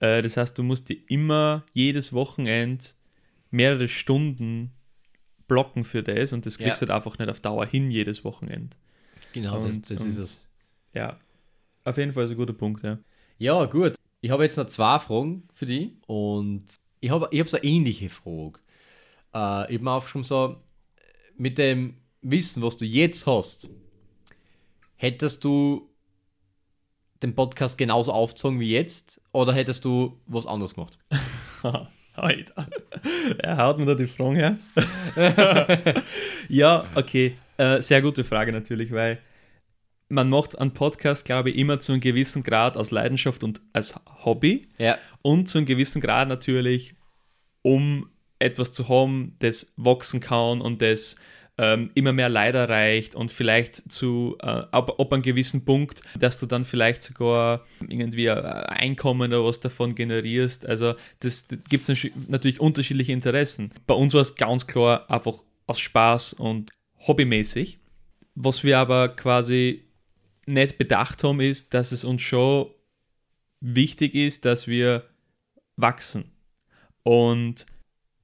[0.00, 2.94] Äh, das heißt, du musst dir immer jedes Wochenend
[3.50, 4.70] mehrere Stunden
[5.48, 6.86] blocken für das und das kriegst Ja.
[6.86, 8.76] du halt einfach nicht auf Dauer hin, jedes Wochenend.
[9.32, 10.46] genau, das, Und- das ist und- es.
[10.94, 11.18] Ja,
[11.84, 12.98] auf jeden Fall ist ein guter Punkt, ja.
[13.38, 13.94] Ja, gut.
[14.22, 16.62] Ich habe jetzt noch zwei Fragen für dich und
[17.00, 18.58] ich habe ich hab so eine ähnliche Frage.
[19.34, 20.56] Äh, ich habe mir aufgeschrieben, so,
[21.36, 23.68] mit dem Wissen, was du jetzt hast,
[24.96, 25.88] hättest du
[27.22, 30.98] den Podcast genauso aufgezogen wie jetzt oder hättest du was anderes gemacht?
[32.14, 32.66] Alter.
[33.38, 34.58] Er haut mir da die Fragen her.
[36.48, 37.36] ja, okay.
[37.56, 39.18] Äh, sehr gute Frage natürlich, weil
[40.10, 43.94] man macht einen Podcast, glaube ich, immer zu einem gewissen Grad aus Leidenschaft und als
[44.24, 46.94] Hobby Ja, und zu einem gewissen Grad natürlich,
[47.62, 51.16] um etwas zu haben, das wachsen kann und das
[51.58, 56.38] ähm, immer mehr Leid erreicht und vielleicht zu, äh, ab, ab einem gewissen Punkt, dass
[56.40, 60.66] du dann vielleicht sogar irgendwie ein Einkommen oder was davon generierst.
[60.66, 63.72] Also das, das gibt es natürlich unterschiedliche Interessen.
[63.86, 65.34] Bei uns war es ganz klar einfach
[65.66, 66.70] aus Spaß und
[67.06, 67.78] hobbymäßig.
[68.34, 69.89] Was wir aber quasi
[70.52, 72.70] nicht bedacht haben, ist, dass es uns schon
[73.60, 75.08] wichtig ist, dass wir
[75.76, 76.32] wachsen.
[77.02, 77.66] Und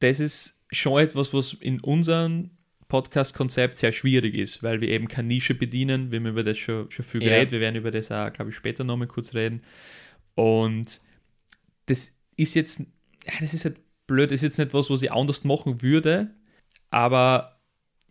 [0.01, 2.51] das ist schon etwas, was in unserem
[2.89, 6.11] Podcast-Konzept sehr schwierig ist, weil wir eben keine Nische bedienen.
[6.11, 7.31] Wir haben über das schon, schon viel Ja.
[7.31, 7.53] geredet.
[7.53, 9.63] Wir werden über das auch, glaube ich, später nochmal kurz reden.
[10.35, 11.01] Und
[11.87, 15.11] das ist jetzt, ja, das ist halt blöd, das ist jetzt nicht was, was ich
[15.11, 16.35] anders machen würde,
[16.91, 17.61] aber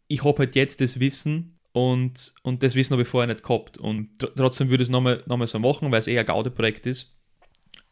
[0.08, 3.78] ich habe halt jetzt das Wissen und, und das Wissen habe ich vorher nicht gehabt.
[3.78, 6.26] Und tr trotzdem würde ich es nochmal noch mal so machen, weil es eher ein
[6.26, 7.20] Gaudeprojekt ist.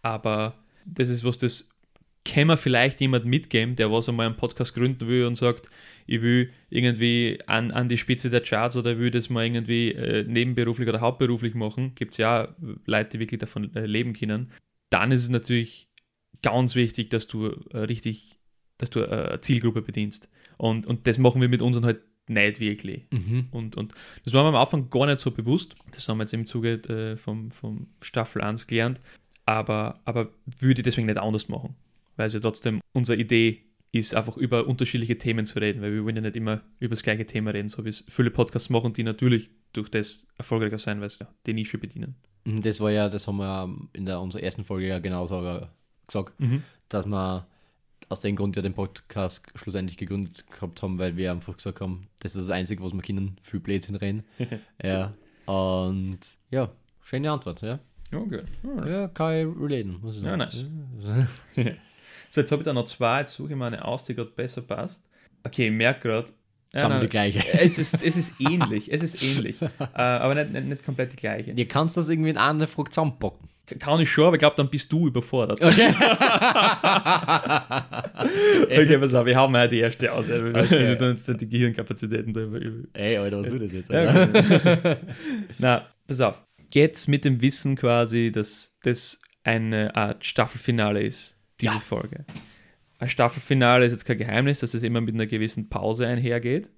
[0.01, 1.77] Aber das ist was, das
[2.23, 5.69] kann mir vielleicht jemand mitgeben, der was einmal einen Podcast gründen will und sagt,
[6.07, 10.23] ich will irgendwie an, an die Spitze der Charts oder will das mal irgendwie äh,
[10.23, 11.93] nebenberuflich oder hauptberuflich machen.
[11.95, 14.49] Gibt es ja Leute, die wirklich davon äh, leben können.
[14.91, 15.89] Dann ist es natürlich
[16.41, 18.39] ganz wichtig, dass du äh, richtig,
[18.77, 20.29] dass du äh, Zielgruppe bedienst.
[20.55, 23.05] Und, und das machen wir mit unseren halt nicht wirklich.
[23.11, 23.47] mhm.
[23.51, 25.75] Und, und das war mir am Anfang gar nicht so bewusst.
[25.91, 28.99] Das haben wir jetzt im Zuge äh, vom, vom Staffel 1 gelernt.
[29.45, 31.75] Aber, aber würde ich deswegen nicht anders machen.
[32.15, 36.03] Weil es ja trotzdem unsere Idee ist, einfach über unterschiedliche Themen zu reden, weil wir
[36.03, 38.93] wollen ja nicht immer über das gleiche Thema reden, so wie es viele Podcasts machen,
[38.93, 42.15] die natürlich durch das erfolgreicher sein, weil sie die Nische bedienen.
[42.45, 45.67] Mhm, Das war ja, das haben wir in der, unserer ersten Folge ja genauso
[46.07, 46.33] gesagt,
[46.89, 47.47] dass wir
[48.09, 52.07] aus dem Grund ja den Podcast schlussendlich gegründet gehabt haben, weil wir einfach gesagt haben,
[52.19, 54.23] das ist das Einzige, was wir Kindern viel Blödsinn reden.
[54.83, 55.13] ja.
[55.45, 56.19] Und
[56.51, 56.69] ja,
[57.01, 57.79] schöne Antwort, ja.
[58.13, 58.43] Okay.
[58.87, 61.27] Ja, kann ich relaten, muss ich Ja, sagen.
[62.29, 64.31] So, jetzt habe ich da noch zwei, jetzt suche ich mal eine aus, die gerade
[64.31, 65.05] besser passt.
[65.43, 66.29] Okay, ich merke gerade.
[66.75, 67.39] Haben wir die gleiche.
[67.59, 71.17] Es ist, es ist ähnlich, es ist ähnlich, äh, aber nicht, nicht, nicht komplett die
[71.17, 71.51] gleiche.
[71.51, 73.49] Ihr kannst das irgendwie in eine Frage zusammenpacken.
[73.79, 75.61] Kann ich schon, aber ich glaube, dann bist du überfordert.
[75.63, 75.93] Okay.
[78.65, 80.27] Okay, pass auf, wir haben ja die erste aus.
[80.27, 80.87] Wir Okay.
[80.89, 82.59] wir tun dann die Gehirnkapazitäten da über.
[82.93, 83.89] Ey, Alter, was will das jetzt?
[85.59, 86.43] Na, pass auf.
[86.73, 91.79] Jetzt mit dem Wissen quasi, dass das eine Art Staffelfinale ist, diese Ja.
[91.79, 92.25] Folge.
[92.99, 96.69] Ein Staffelfinale ist jetzt kein Geheimnis, dass es immer mit einer gewissen Pause einhergeht.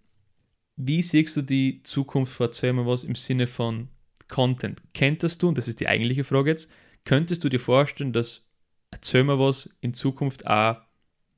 [0.76, 2.48] Wie siehst du die Zukunft vor?
[2.48, 3.88] Erzähl mal was im Sinne von
[4.28, 4.82] Content.
[4.94, 6.72] Kenntest du, und das ist die eigentliche Frage jetzt,
[7.04, 8.48] könntest du dir vorstellen, dass
[8.92, 10.78] erzähl mal was in Zukunft auch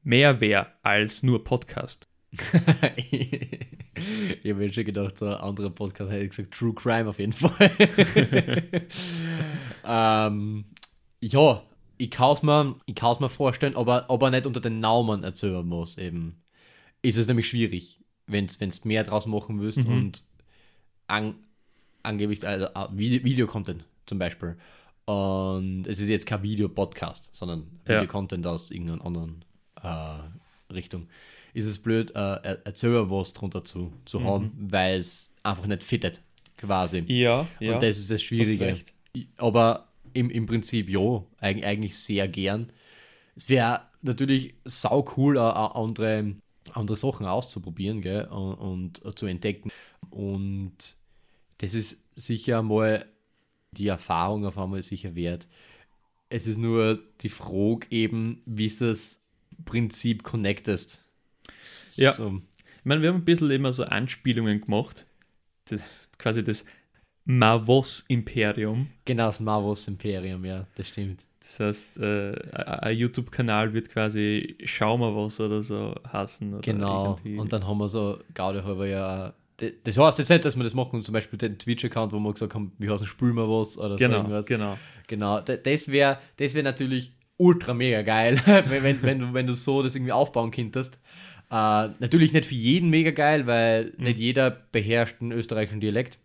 [0.04, 2.08] mehr wäre als nur Podcast?
[3.12, 7.34] ich habe schon gedacht, so ein anderer Podcast hätte ich gesagt, True Crime auf jeden
[7.34, 7.72] Fall.
[9.86, 10.66] ähm,
[11.20, 11.64] ja,
[11.98, 15.98] ich kann es mir, ich mir vorstellen, aber, aber nicht unter den Namen erzählen muss
[15.98, 16.44] eben.
[17.02, 19.94] Ist es nämlich schwierig, wenn du mehr draus machen willst Mhm.
[19.94, 20.24] und
[21.08, 21.36] an,
[22.08, 24.58] angeblich, also äh, Video- Videocontent zum Beispiel.
[25.06, 27.96] Und es ist jetzt kein Videopodcast, sondern Ja.
[28.02, 29.46] Videocontent aus irgendeiner anderen
[29.82, 31.08] äh, Richtung.
[31.54, 35.84] Ist es blöd, äh, er- erzählen was drunter zu, zu haben, weil es einfach nicht
[35.84, 36.22] fittet,
[36.58, 37.04] quasi.
[37.08, 38.78] Ja, Und das ist das Schwierige.
[39.38, 42.68] Aber im, im Prinzip ja, eig eigentlich sehr gern.
[43.36, 46.36] es wäre natürlich sau cool, auch andere,
[46.74, 48.26] andere Sachen auszuprobieren gell?
[48.26, 49.72] Und, und, zu entdecken.
[50.10, 50.96] Und
[51.60, 53.06] das ist sicher mal
[53.72, 55.48] die Erfahrung auf einmal sicher wert.
[56.30, 59.22] Es ist nur die Frage eben, wie es das
[59.66, 61.06] Prinzip connectest.
[61.96, 62.14] Ja.
[62.14, 62.42] So.
[62.80, 65.08] Ich meine, wir haben ein bisschen immer so Anspielungen gemacht.
[65.66, 66.66] Das quasi das
[67.26, 68.88] Mavos-Imperium.
[69.06, 71.26] Genau, das Mavos-Imperium, ja, das stimmt.
[71.40, 76.54] Das heißt, äh, ein YouTube-Kanal wird quasi Schau mal was oder so hassen.
[76.54, 77.38] Oder genau, irgendwie.
[77.38, 79.34] und dann haben wir so, Gaude halber ja.
[79.58, 82.54] Das heißt jetzt nicht, dass wir das machen, zum Beispiel den Twitch-Account, wo wir gesagt
[82.54, 84.46] haben, wie heißt spülen wir was oder genau, so irgendwas.
[84.46, 85.42] Genau, genau.
[85.42, 89.82] Das wäre das wär natürlich ultra mega geil, wenn, wenn, wenn, du, wenn du so
[89.82, 91.00] das irgendwie aufbauen könntest.
[91.50, 94.04] Äh, natürlich nicht für jeden mega geil, weil mhm.
[94.04, 96.20] nicht jeder beherrscht einen österreichischen Dialekt.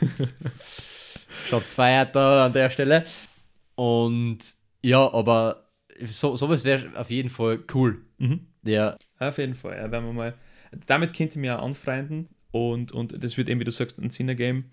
[1.48, 3.04] Schaut zwei da an der Stelle.
[3.76, 4.38] Und
[4.82, 5.68] ja, aber
[6.06, 8.00] so, sowas wäre auf jeden Fall cool.
[8.18, 8.46] Mhm.
[8.64, 8.96] Ja.
[9.20, 9.76] Auf jeden Fall.
[9.76, 10.34] Ja, wenn wir mal,
[10.86, 14.10] damit könnte ich mich auch anfreunden und, und das wird eben, wie du sagst, ein
[14.10, 14.64] Sinner-Game.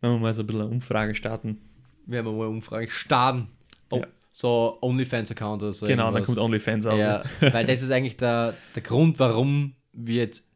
[0.00, 1.58] Wenn wir mal so ein bisschen eine Umfrage starten.
[2.06, 3.48] Werden wir mal eine Umfrage starten.
[3.90, 4.06] Oh, ja.
[4.30, 5.86] So OnlyFans-Account oder so.
[5.86, 6.28] Genau, irgendwas.
[6.28, 7.00] dann kommt OnlyFans aus.
[7.00, 10.48] Ja, weil das ist eigentlich der, der Grund, warum wir jetzt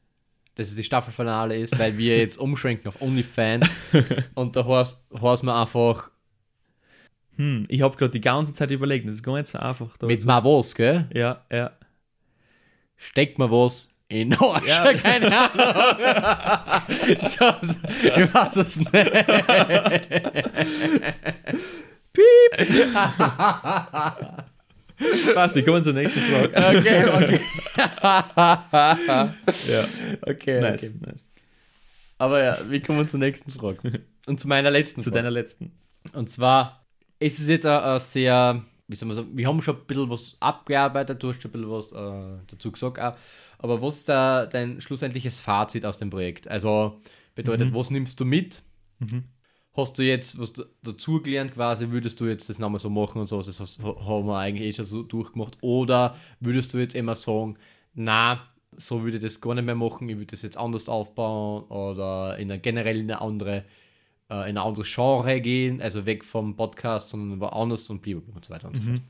[0.54, 3.68] dass es die Staffelfinale ist, weil wir jetzt umschwenken auf OnlyFans
[4.34, 6.10] und da heißt man einfach
[7.36, 9.94] hm, ich habe gerade die ganze Zeit überlegt, das ist gar nicht so einfach.
[10.00, 11.06] Mit mal was, gell?
[11.12, 11.72] Ja, ja.
[12.96, 14.92] Steckt mal was Arsch, ja.
[14.94, 16.86] keine Ahnung.
[16.88, 18.92] ich, weiß es nicht.
[22.12, 22.52] Piep!
[25.34, 26.48] Passt, wir kommen zur nächsten Frage.
[26.56, 27.40] Okay, okay.
[29.68, 29.84] ja.
[30.22, 30.94] Okay, nice, okay.
[31.04, 31.28] nice.
[32.18, 34.04] Aber ja, wir kommen zur nächsten Frage.
[34.26, 35.18] Und zu meiner letzten Zu Frage.
[35.18, 35.72] deiner letzten.
[36.14, 36.86] Und zwar,
[37.18, 40.36] es ist jetzt ein, sehr, wie soll man sagen, wir haben schon ein bisschen was
[40.40, 43.16] abgearbeitet, du hast schon ein bisschen was äh, dazu gesagt auch.
[43.58, 46.48] Aber was ist da dein schlussendliches Fazit aus dem Projekt?
[46.48, 47.00] Also
[47.34, 47.74] bedeutet, mhm.
[47.74, 48.62] was nimmst du mit?
[48.98, 49.24] Mhm.
[49.72, 53.26] Hast du jetzt was dazu gelernt quasi, würdest du jetzt das nochmal so machen und
[53.26, 55.58] so, das haben wir eigentlich eh schon so durchgemacht.
[55.60, 57.58] Oder würdest du jetzt immer sagen,
[57.94, 58.40] na,
[58.78, 62.38] so würde ich das gar nicht mehr machen, ich würde das jetzt anders aufbauen oder
[62.38, 63.64] in eine, generell in eine andere
[64.30, 68.44] äh, in ein anderes Genre gehen, also weg vom Podcast, sondern woanders und blieb und
[68.44, 68.86] so weiter und so mhm.
[68.86, 69.02] fort.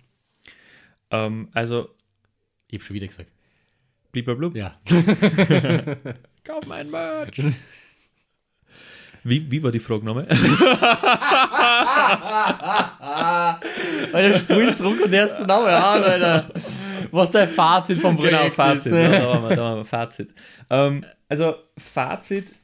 [1.10, 1.88] Ähm, also,
[2.68, 3.30] ich habe schon wieder gesagt.
[4.22, 4.56] Blub?
[4.56, 4.74] Ja.
[6.44, 7.42] Kauf mein Merch!
[9.24, 10.28] Wie, wie war die Frage nochmal?
[14.12, 16.48] Alter, spult zurück und erst nochmal an, Alter.
[17.10, 18.86] Was dein Fazit vom Projekt Genau, Fazit.
[18.86, 19.10] Ist, ne?
[19.10, 20.32] da, haben wir, da haben wir Fazit.
[20.70, 22.54] Ähm, also, Fazit,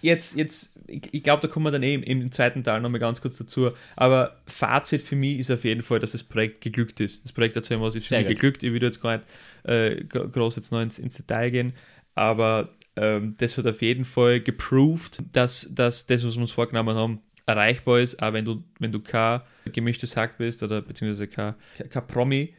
[0.00, 3.20] jetzt, jetzt ich, glaube, da kommen wir dann eh im, im zweiten Teil nochmal ganz
[3.20, 3.72] kurz dazu.
[3.96, 7.24] Aber Fazit für mich ist auf jeden Fall, dass das Projekt geglückt ist.
[7.24, 8.62] Das Projekt erzählen was ist für mich geglückt.
[8.62, 9.26] Ich würde jetzt gar nicht
[9.66, 11.72] äh, groß jetzt noch ins, ins Detail gehen.
[12.14, 16.96] Aber ähm, das hat auf jeden Fall geproved, dass, dass das, was wir uns vorgenommen
[16.96, 21.54] haben, erreichbar ist, auch wenn du, wenn du kein gemischtes Hack bist oder beziehungsweise kein,
[21.90, 22.54] kein Promi.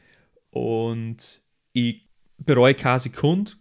[0.51, 1.41] Und
[1.73, 3.51] ich bereue keine Sekunde,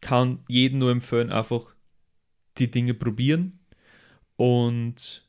[0.00, 1.74] kann jedem nur empfehlen, einfach
[2.58, 3.60] die Dinge probieren
[4.36, 5.28] und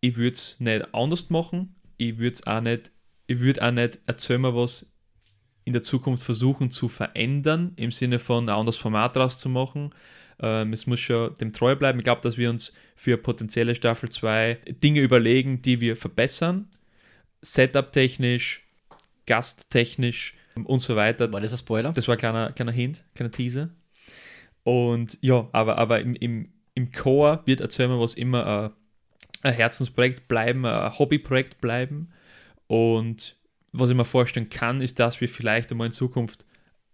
[0.00, 1.76] ich würde es nicht anders machen.
[1.96, 2.92] Ich würde es auch nicht,
[3.26, 4.89] ich würde auch nicht erzählen was
[5.64, 9.94] in der Zukunft versuchen zu verändern, im Sinne von ein anderes Format draus zu machen.
[10.40, 11.98] Ähm, es muss schon dem treu bleiben.
[11.98, 16.68] Ich glaube, dass wir uns für potenzielle Staffel 2 Dinge überlegen, die wir verbessern.
[17.42, 18.62] Setup-technisch,
[19.26, 21.32] gasttechnisch und so weiter.
[21.32, 21.92] War das ein Spoiler?
[21.92, 23.70] Das war ein kleiner, kleiner Hint, kleiner Teaser.
[24.62, 28.70] Und ja, aber, aber im, im, im Core wird Erzählen was immer ein,
[29.42, 32.12] ein Herzensprojekt bleiben, ein Hobbyprojekt bleiben.
[32.66, 33.36] Und
[33.72, 36.44] was ich mir vorstellen kann, ist, dass wir vielleicht einmal in Zukunft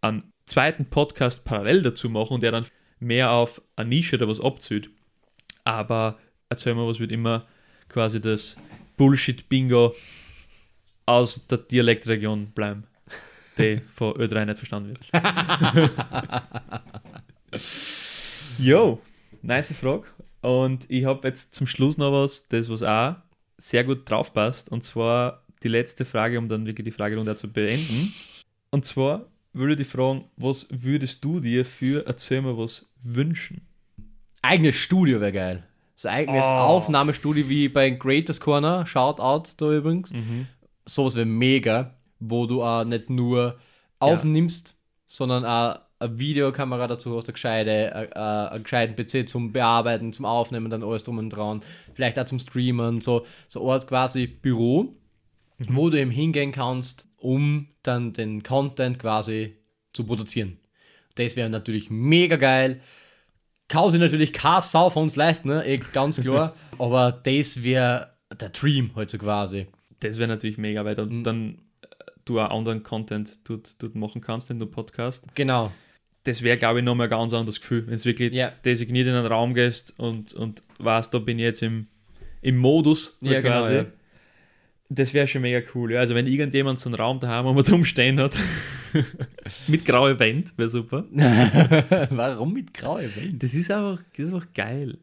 [0.00, 2.66] einen zweiten Podcast parallel dazu machen und der dann
[2.98, 4.90] mehr auf eine Nische oder was abzieht.
[5.64, 7.46] Aber erzähl mal, was wird immer
[7.88, 8.56] quasi das
[8.96, 9.94] Bullshit-Bingo
[11.06, 12.84] aus der Dialektregion bleiben,
[13.58, 15.22] die von Ö3 nicht verstanden wird.
[18.58, 19.00] Yo,
[19.42, 20.06] nice Frage.
[20.40, 23.16] Und ich habe jetzt zum Schluss noch was, das was auch
[23.58, 24.70] sehr gut drauf passt.
[24.70, 28.12] Und zwar die letzte Frage, um dann wirklich die Fragerunde zu beenden.
[28.70, 33.62] Und zwar würde ich dich fragen, was würdest du dir für Erzähl mal was wünschen?
[34.42, 35.62] Eigenes Studio wäre geil.
[35.96, 36.48] So eigenes oh.
[36.48, 40.12] Aufnahmestudio wie bei Greatest Corner, Shoutout da übrigens.
[40.12, 40.46] Mhm.
[40.84, 43.58] Sowas wäre mega, wo du auch nicht nur
[43.98, 44.74] aufnimmst, ja.
[45.06, 48.16] sondern auch eine Videokamera dazu hast, eine gescheite,
[48.50, 51.62] einen gescheiten PC zum Bearbeiten, zum Aufnehmen, dann alles drum und dran,
[51.94, 54.94] vielleicht auch zum Streamen, so, so Ort quasi Büro,
[55.58, 55.76] mhm.
[55.76, 59.56] wo du eben hingehen kannst um dann den Content quasi
[59.92, 60.58] zu produzieren.
[61.16, 62.80] Das wäre natürlich mega geil.
[63.68, 65.66] Kann sich natürlich keine Sau von uns leisten, ne?
[65.66, 66.54] Eh, ganz klar.
[66.78, 69.66] Aber das wäre der Dream halt so quasi.
[70.00, 71.24] Das wäre natürlich mega, weil dann, Mhm.
[71.24, 71.86] dann äh,
[72.26, 75.26] du auch anderen Content dort, dort machen kannst, den du Podcast.
[75.34, 75.72] Genau.
[76.24, 78.50] Das wäre, glaube ich, nochmal ein ganz anderes Gefühl, wenn du wirklich Ja.
[78.64, 81.86] designiert in einen Raum gehst und, und weißt, da bin ich jetzt im,
[82.42, 83.16] im Modus.
[83.20, 83.74] Ja, genau, quasi.
[83.74, 83.86] ja.
[84.88, 85.92] Das wäre schon mega cool.
[85.92, 86.00] Ja.
[86.00, 88.36] Also, wenn irgendjemand so einen Raum daheim, wo man drum stehen hat,
[89.66, 91.04] mit grauer Wand, wäre super.
[92.10, 93.38] Warum mit graue Wände?
[93.38, 94.98] Das ist einfach, das ist einfach geil.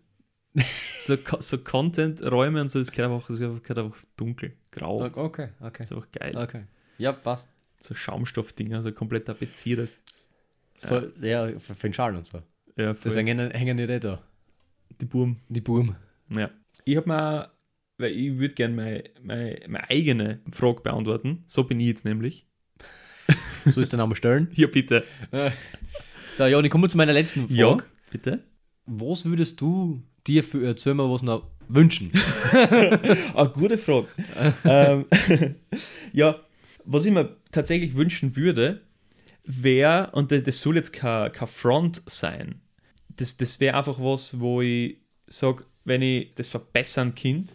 [0.95, 5.03] so, so Content-Räume und so, das gehört einfach, das gehört einfach dunkel, grau.
[5.03, 5.81] Okay, okay.
[5.81, 6.37] Das ist einfach geil.
[6.37, 6.63] Okay.
[6.97, 7.49] Ja, passt.
[7.81, 9.79] So Schaumstoffdinger, so komplett tapeziert.
[9.79, 9.97] Das,
[10.79, 12.41] So, ja, für für den Schal und so.
[12.77, 13.11] ja, voll.
[13.11, 14.21] Deswegen hängen, hängen die da.
[15.01, 15.37] die Burm.
[15.49, 15.95] Die Boom.
[16.29, 16.49] Ja.
[16.85, 17.51] Ich habe mal,
[17.97, 21.43] weil ich würde gerne meine, meine, meine eigene Frage beantworten.
[21.47, 22.47] So bin ich jetzt nämlich.
[23.65, 24.49] So ist der Name stellen.
[24.53, 25.03] Ja, bitte.
[26.37, 27.53] So, ja, und ich komme zu meiner letzten Frage.
[27.55, 27.77] Ja,
[28.11, 28.43] bitte.
[28.87, 32.11] Was würdest du dir für erzählen, was noch wünschen?
[33.35, 34.07] Ah, gute Frage.
[34.65, 35.05] ähm,
[36.11, 36.39] ja,
[36.85, 38.81] was ich mir tatsächlich wünschen würde,
[39.43, 42.61] wäre, und das, das soll jetzt kein, kein Front sein,
[43.15, 47.53] das, das wäre einfach was, wo ich sage, wenn ich das verbessern kind,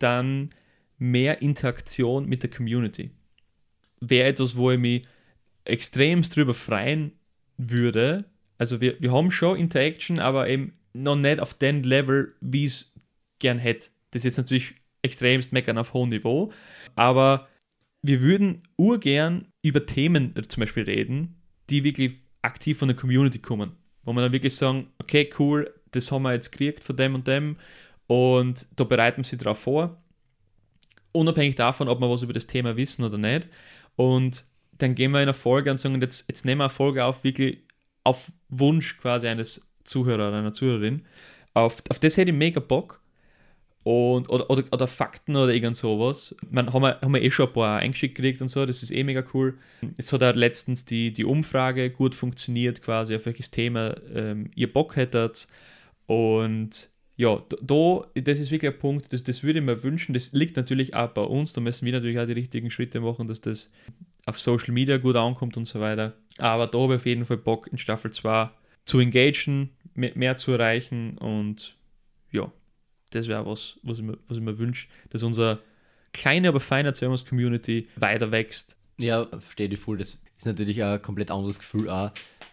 [0.00, 0.50] dann
[0.98, 3.10] mehr Interaktion mit der Community.
[4.00, 5.02] Wäre etwas, wo ich mich
[5.64, 7.12] extremst drüber freuen
[7.56, 8.24] würde.
[8.58, 12.72] Also wir, wir haben schon Interaction, aber eben noch nicht auf dem Level, wie ich
[12.72, 12.92] es
[13.38, 13.88] gern hätte.
[14.10, 16.52] Das ist jetzt natürlich extremst meckern auf hohem Niveau,
[16.94, 17.48] aber
[18.02, 23.72] wir würden urgern über Themen zum Beispiel reden, die wirklich aktiv von der Community kommen.
[24.02, 27.26] Wo man dann wirklich sagen, okay, cool, das haben wir jetzt gekriegt von dem und
[27.26, 27.56] dem
[28.10, 30.02] und da bereiten sie darauf vor.
[31.12, 33.46] Unabhängig davon, ob wir was über das Thema wissen oder nicht.
[33.94, 37.04] Und dann gehen wir in eine Folge und sagen, jetzt, jetzt nehmen wir eine Folge
[37.04, 37.58] auf, wirklich
[38.02, 41.06] auf Wunsch quasi eines Zuhörers oder einer Zuhörerin.
[41.54, 43.00] Auf, auf das hätte ich mega Bock.
[43.84, 46.34] Und, oder, oder, oder Fakten oder irgend sowas.
[46.50, 48.90] Man, haben, wir, haben wir eh schon ein paar eingeschickt gekriegt und so, das ist
[48.90, 49.56] eh mega cool.
[49.96, 54.72] Es hat auch letztens die, die Umfrage gut funktioniert, quasi auf welches Thema ähm, ihr
[54.72, 55.46] Bock hättet.
[56.06, 56.89] Und
[57.20, 60.14] ja, da, da- das ist wirklich ein Punkt, das, das würde ich mir wünschen.
[60.14, 63.28] Das liegt natürlich auch bei uns, da müssen wir natürlich auch die richtigen Schritte machen,
[63.28, 63.70] dass das
[64.24, 66.14] auf Social Media gut ankommt und so weiter.
[66.38, 68.48] Aber da habe ich auf jeden Fall Bock, in Staffel 2
[68.86, 71.76] zu engagen, mehr, mehr zu erreichen und
[72.32, 72.50] ja,
[73.10, 75.58] das wäre was, was ich mir, was ich mir wünsche, dass unser
[76.14, 78.76] kleine, aber feine Zermos Community weiter wächst.
[78.98, 79.98] Ja, verstehe dich voll.
[79.98, 82.12] Das ist natürlich ein komplett anderes Gefühl auch,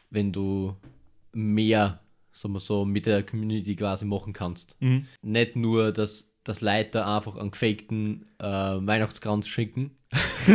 [0.10, 0.75] wenn du
[1.32, 2.01] mehr,
[2.38, 4.78] sagen wir so, mit der Community quasi machen kannst.
[5.21, 9.91] Nicht nur, dass das Leute einfach einen gefakten äh, Weihnachtskranz schicken.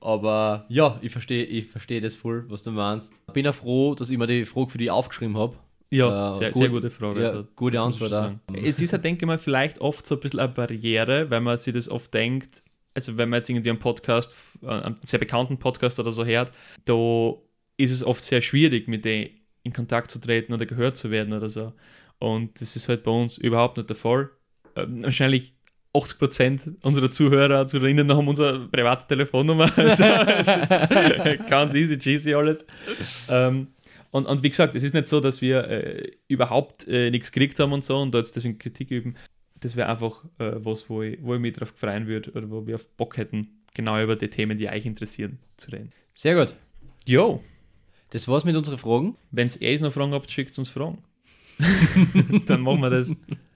[0.00, 3.12] Aber ja, ich verstehe ich versteh das voll, was du meinst.
[3.32, 5.56] Bin auch froh, dass ich mir die Frage für die aufgeschrieben habe.
[5.90, 7.20] Ja, Äh, sehr, gut- sehr gute Frage.
[7.22, 8.40] ja, also, gute Antwort sagen.
[8.54, 11.56] Es ist halt, denke ich mal, vielleicht oft so ein bisschen eine Barriere, weil man
[11.58, 12.62] sich das oft denkt,
[12.94, 16.52] also wenn man jetzt irgendwie einen Podcast, äh, einen sehr bekannten Podcast oder so hört,
[16.84, 16.94] da
[17.82, 19.30] ist es oft sehr schwierig, mit denen
[19.62, 21.72] in Kontakt zu treten oder gehört zu werden oder so.
[22.18, 24.30] Und das ist halt bei uns überhaupt nicht der Fall.
[24.76, 25.54] Ähm, wahrscheinlich
[25.94, 29.70] 80% unserer Zuhörer, Zuhörerinnen haben unsere private Telefonnummer.
[29.76, 30.04] Also,
[31.48, 32.64] ganz easy, cheesy alles.
[33.28, 33.68] Ähm,
[34.10, 37.58] und, und wie gesagt, es ist nicht so, dass wir äh, überhaupt äh, nichts gekriegt
[37.58, 39.16] haben und so und da jetzt deswegen Kritik üben.
[39.60, 42.66] Das wäre einfach äh, was, wo ich, wo ich mich drauf freuen würde oder wo
[42.66, 45.92] wir auf Bock hätten, genau über die Themen, die euch interessieren, zu reden.
[46.14, 46.54] Sehr gut.
[47.04, 47.42] Jo,
[48.12, 49.16] Das war's mit unseren Fragen.
[49.30, 50.98] wenn ihr eh noch Fragen habt, schickt uns Fragen.
[52.46, 53.14] Dann machen wir das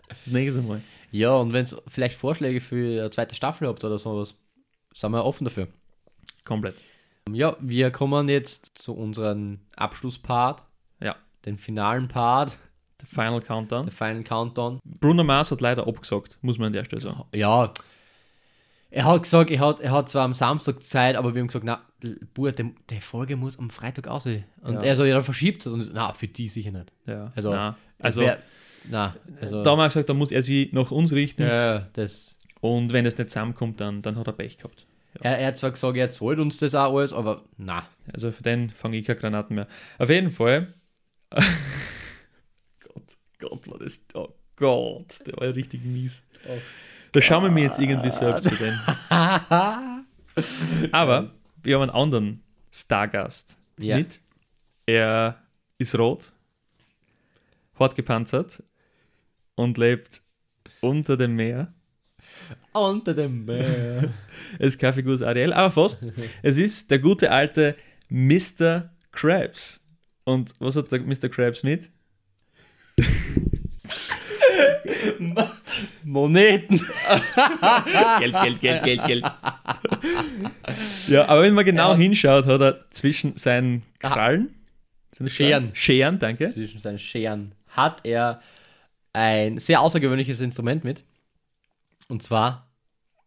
[0.08, 0.80] das nächste Mal.
[1.10, 4.34] Ja, und wenn es vielleicht Vorschläge für eine zweite Staffel habt oder sowas,
[4.94, 5.68] sind wir offen dafür.
[6.44, 6.76] Komplett.
[7.30, 10.62] Ja, wir kommen jetzt zu unserem Abschlusspart,
[11.00, 12.58] Ja, den finalen Part,
[13.00, 13.86] der Final Countdown.
[13.86, 14.80] der Final Countdown.
[14.84, 17.24] Bruno Mars hat leider abgesagt, muss man an der Stelle sagen.
[17.34, 17.74] Ja,
[18.90, 21.64] er hat gesagt, er hat, er hat zwar am Samstag Zeit, aber wir haben gesagt,
[21.66, 21.82] na,
[22.34, 24.44] Bruder, die, die Folge muss am Freitag aussehen.
[24.62, 24.82] Und Ja.
[24.82, 25.72] er so, ja, dann verschiebt es.
[25.72, 26.92] Und na, für die sicher nicht.
[27.06, 28.38] Ja, Also, na, also Wer,
[28.90, 32.36] na, also, da haben wir gesagt, da muss er sich nach uns richten ja, das,
[32.60, 34.86] und wenn es nicht zusammenkommt, dann, dann hat er Pech gehabt.
[35.20, 37.86] er, er hat zwar gesagt, er zahlt uns das auch alles, aber na.
[38.12, 39.66] Also für den fange ich keine Granaten mehr.
[39.98, 40.72] Auf jeden Fall.
[42.80, 43.02] Gott,
[43.38, 44.04] Gott, war das.
[44.14, 46.22] Oh Gott, der war ja richtig mies.
[47.12, 48.78] Da schauen wir mir jetzt irgendwie selbst zu den.
[50.92, 51.30] Aber
[51.62, 52.42] wir haben einen anderen
[52.72, 53.96] Stargast Ja.
[53.96, 54.20] mit.
[54.86, 55.42] Er
[55.78, 56.32] ist rot,
[57.78, 58.62] hart gepanzert
[59.56, 60.22] und lebt
[60.80, 61.72] unter dem Meer
[62.72, 64.12] Unter dem Meer.
[64.58, 66.06] Es ist aus Ariel, aber fast.
[66.42, 67.76] Es ist der gute alte
[68.08, 68.90] Mr.
[69.10, 69.82] Krabs.
[70.24, 71.28] Und was hat der Mr.
[71.28, 71.88] Krabs mit?
[76.04, 76.80] Moneten.
[78.18, 79.24] Geld, Geld, Geld, Geld, Geld.
[81.08, 81.96] Ja, aber wenn man genau Ja.
[81.96, 84.54] hinschaut, hat er zwischen seinen Krallen,
[85.18, 85.70] das Scheren.
[85.74, 86.48] Scheren, danke.
[86.48, 88.40] Zwischen seinen Scheren hat er
[89.12, 91.04] ein sehr außergewöhnliches Instrument mit.
[92.08, 92.68] Und zwar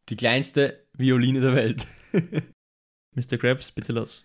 [0.09, 1.87] die kleinste Violine der Welt.
[3.15, 3.37] Mr.
[3.37, 4.23] Krabs, bitte los.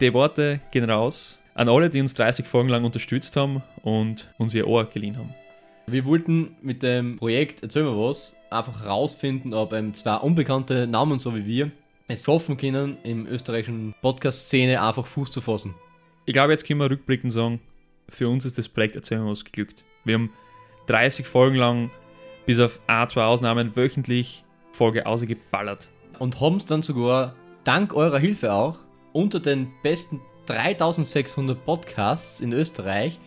[0.00, 4.52] Die Worte gehen raus an alle, die uns 30 Folgen lang unterstützt haben und uns
[4.54, 5.34] ihr Ohr geliehen haben.
[5.86, 11.18] Wir wollten mit dem Projekt Erzähl mir was einfach herausfinden, ob ähm, zwei unbekannte Namen
[11.18, 11.70] so wie wir
[12.08, 15.74] es hoffen können, im österreichischen Podcast-Szene einfach Fuß zu fassen.
[16.24, 17.60] Ich glaube, jetzt können wir rückblickend sagen,
[18.08, 19.84] für uns ist das Projekt Erzähl mir was geglückt.
[20.04, 20.32] Wir haben
[20.86, 21.90] 30 Folgen lang,
[22.46, 25.90] bis auf ein, zwei Ausnahmen, wöchentlich Folge ausgeballert.
[26.18, 28.78] Und haben es dann sogar, dank eurer Hilfe auch,
[29.12, 33.18] unter den besten 3600 Podcasts in Österreich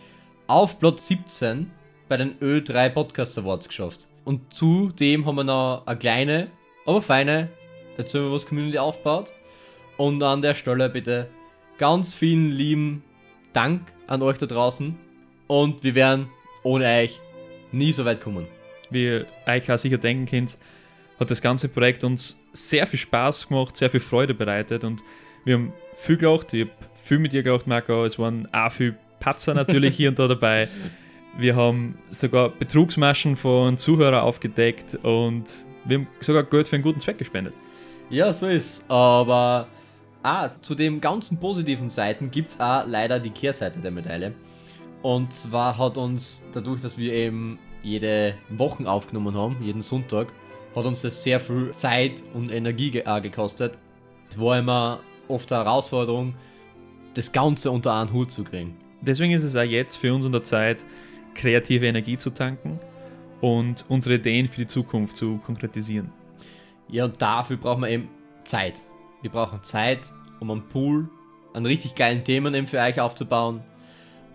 [0.48, 1.70] auf Platz 17
[2.08, 4.06] bei den Ö3 Podcast Awards geschafft.
[4.24, 6.48] Und zudem haben wir noch eine kleine,
[6.84, 7.48] aber feine
[7.98, 9.32] Erzähl mir was Community aufgebaut.
[9.96, 11.28] Und an der Stelle bitte
[11.78, 13.02] ganz vielen lieben
[13.52, 14.96] Dank an euch da draußen.
[15.48, 16.28] Und wir werden
[16.62, 17.20] ohne euch
[17.72, 18.46] nie so weit kommen.
[18.90, 20.58] Wie ihr euch auch sicher denken könnt,
[21.18, 25.02] hat das ganze Projekt uns sehr viel Spaß gemacht, sehr viel Freude bereitet und
[25.44, 26.54] wir haben viel gelacht.
[26.54, 28.04] Ich habe viel mit dir gelacht, Marco.
[28.04, 30.68] Es waren auch viel Patzer natürlich hier und da dabei.
[31.38, 35.44] Wir haben sogar Betrugsmaschen von Zuhörern aufgedeckt und
[35.84, 37.54] wir haben sogar Geld für einen guten Zweck gespendet.
[38.10, 38.84] Ja, so ist.
[38.90, 39.68] Aber
[40.24, 44.34] ah, zu den ganzen positiven Seiten gibt es auch leider die Kehrseite der Medaille.
[45.02, 50.32] Und zwar hat uns, dadurch, dass wir eben jede Woche aufgenommen haben, jeden Sonntag,
[50.74, 53.78] hat uns das sehr viel Zeit und Energie ge auch gekostet.
[54.28, 56.34] Es war immer oft eine Herausforderung,
[57.14, 58.76] das Ganze unter einen Hut zu kriegen.
[59.00, 60.84] Deswegen ist es auch jetzt für uns an der Zeit,
[61.38, 62.78] kreative Energie zu tanken
[63.40, 66.12] und unsere Ideen für die Zukunft zu konkretisieren.
[66.88, 68.08] Ja, und dafür brauchen wir eben
[68.44, 68.74] Zeit.
[69.22, 70.00] Wir brauchen Zeit,
[70.40, 71.08] um einen Pool
[71.54, 73.62] an richtig geilen Themen eben für euch aufzubauen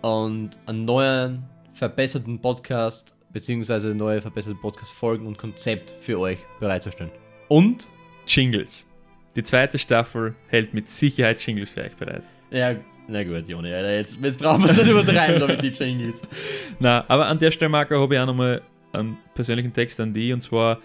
[0.02, 7.10] und einen neuen, verbesserten Podcast beziehungsweise neue verbesserte Podcast-Folgen und Konzept für euch bereitzustellen.
[7.48, 7.88] Und,
[8.26, 8.88] Jingles.
[9.34, 12.22] Die zweite Staffel hält mit Sicherheit Jingles für euch bereit.
[12.50, 12.76] ja,
[13.06, 16.22] na gut, Joni, Alter, jetzt, jetzt brauchen wir es nicht übertreiben da mit den Jingles.
[16.80, 18.62] Na, aber an der Stelle, Marco, habe ich auch nochmal
[18.92, 20.32] einen persönlichen Text an die.
[20.32, 20.80] Und zwar,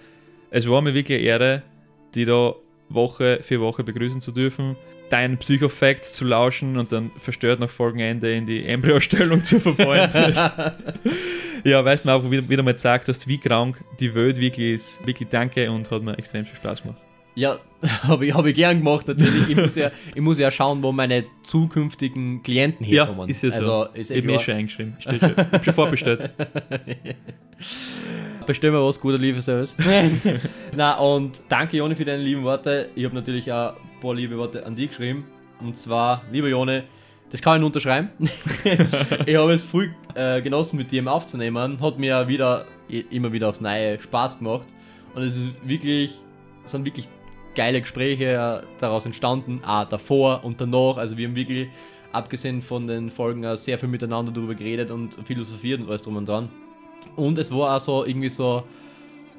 [0.51, 1.63] es war mir wirklich eine Ehre,
[2.15, 2.53] die da
[2.89, 4.75] Woche für Woche begrüßen zu dürfen,
[5.09, 10.09] deinen Psychofacts zu lauschen und dann verstört nach Folgenende in die Embryostellung zu verfallen.
[10.13, 10.51] Das-
[11.63, 15.05] ja, weißt du auch, wieder, wieder mal gesagt hast, wie krank die Welt wirklich ist.
[15.05, 17.01] Wirklich danke und hat mir extrem viel Spaß gemacht.
[17.39, 17.57] Ja,
[18.03, 19.49] habe ich, hab ich gern gemacht, natürlich.
[19.49, 23.29] Ich muss, ja, ich muss ja schauen, wo meine zukünftigen Klienten Ja, herkommen.
[23.29, 23.57] ist ja so.
[23.57, 24.43] Also, ist ich eh habe mir klar.
[24.43, 24.97] schon eingeschrieben.
[24.99, 25.31] Steht schon.
[25.31, 26.31] Ich habe schon vorbestellt.
[28.45, 29.77] Bestell mir was, guter Lieferservice.
[30.75, 32.89] Na und danke Joni für deine lieben Worte.
[32.93, 35.23] Ich habe natürlich auch ein paar liebe Worte an dich geschrieben.
[35.61, 36.81] Und zwar, lieber Joni,
[37.31, 38.09] das kann ich nur unterschreiben.
[39.25, 41.79] ich habe es früh äh, genossen, mit dir aufzunehmen.
[41.79, 42.65] Hat mir wieder
[43.11, 44.67] immer wieder aufs Neue Spaß gemacht.
[45.15, 46.19] Und es ist wirklich,
[46.65, 47.07] es sind wirklich
[47.55, 50.97] geile Gespräche äh, daraus entstanden, auch davor und danach.
[50.97, 51.69] Also wir haben wirklich,
[52.11, 56.17] abgesehen von den Folgen, auch sehr viel miteinander darüber geredet und philosophiert und alles drum
[56.17, 56.49] und dran.
[57.15, 58.63] Und es war auch so irgendwie so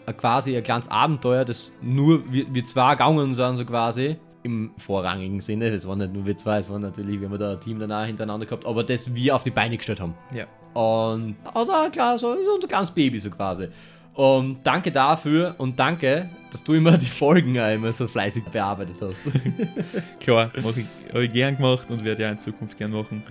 [0.06, 4.16] ein, quasi ein kleines Abenteuer, das nur wir, wir zwei gegangen sind, so quasi.
[4.42, 5.68] Im vorrangigen Sinne.
[5.68, 8.06] Es waren nicht nur wir zwei, es waren natürlich, wir haben da ein Team danach
[8.06, 10.14] hintereinander gehabt, aber das wir auf die Beine gestellt haben.
[10.34, 10.46] Ja.
[10.72, 13.68] Und oder klar, so, so ein kleines Baby so quasi.
[14.14, 19.20] Und danke dafür und danke, dass du immer die Folgen immer so fleißig bearbeitet hast.
[20.20, 23.22] Klar, mach ich, habe ich gern gemacht und werde ja in Zukunft gern machen.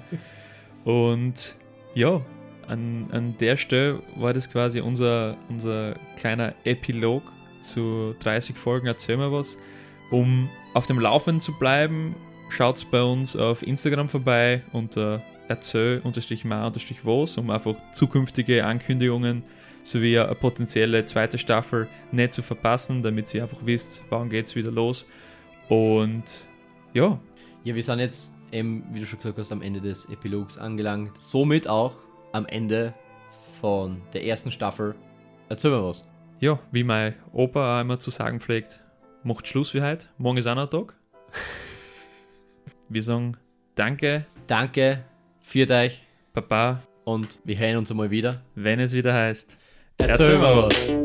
[0.86, 1.56] Und
[1.94, 2.22] ja,
[2.68, 7.24] an, an der Stelle war das quasi unser, unser kleiner Epilog
[7.60, 9.58] zu 30 Folgen Erzähl mal was.
[10.12, 12.16] Um auf dem Laufenden zu bleiben,
[12.50, 19.44] schaut bei uns auf Instagram vorbei unter erzähl-ma-was, um einfach zukünftige Ankündigungen
[19.90, 24.72] sowie eine potenzielle zweite Staffel nicht zu verpassen, damit ihr einfach wisst, wann geht's wieder
[24.72, 25.08] los.
[25.68, 26.48] Und
[26.94, 27.20] ja,
[27.64, 31.22] Ja, wir sind jetzt eben, wie du schon gesagt hast, am Ende des Epilogs angelangt.
[31.22, 31.98] Somit auch
[32.32, 32.94] am Ende
[33.62, 34.96] von der ersten Staffel.
[35.50, 36.08] Erzähl mir was.
[36.40, 38.82] ja, wie mein Opa auch immer zu sagen pflegt,
[39.24, 40.08] macht Schluss für heute.
[40.18, 40.96] Morgen ist auch noch ein Tag.
[42.90, 43.38] Wir sagen
[43.76, 45.06] Danke, Danke,
[45.42, 46.02] viert euch
[46.34, 48.44] Papa und und wir hören uns einmal wieder.
[48.54, 49.59] Wenn es wieder heißt,
[50.00, 50.99] Erzähl mal was.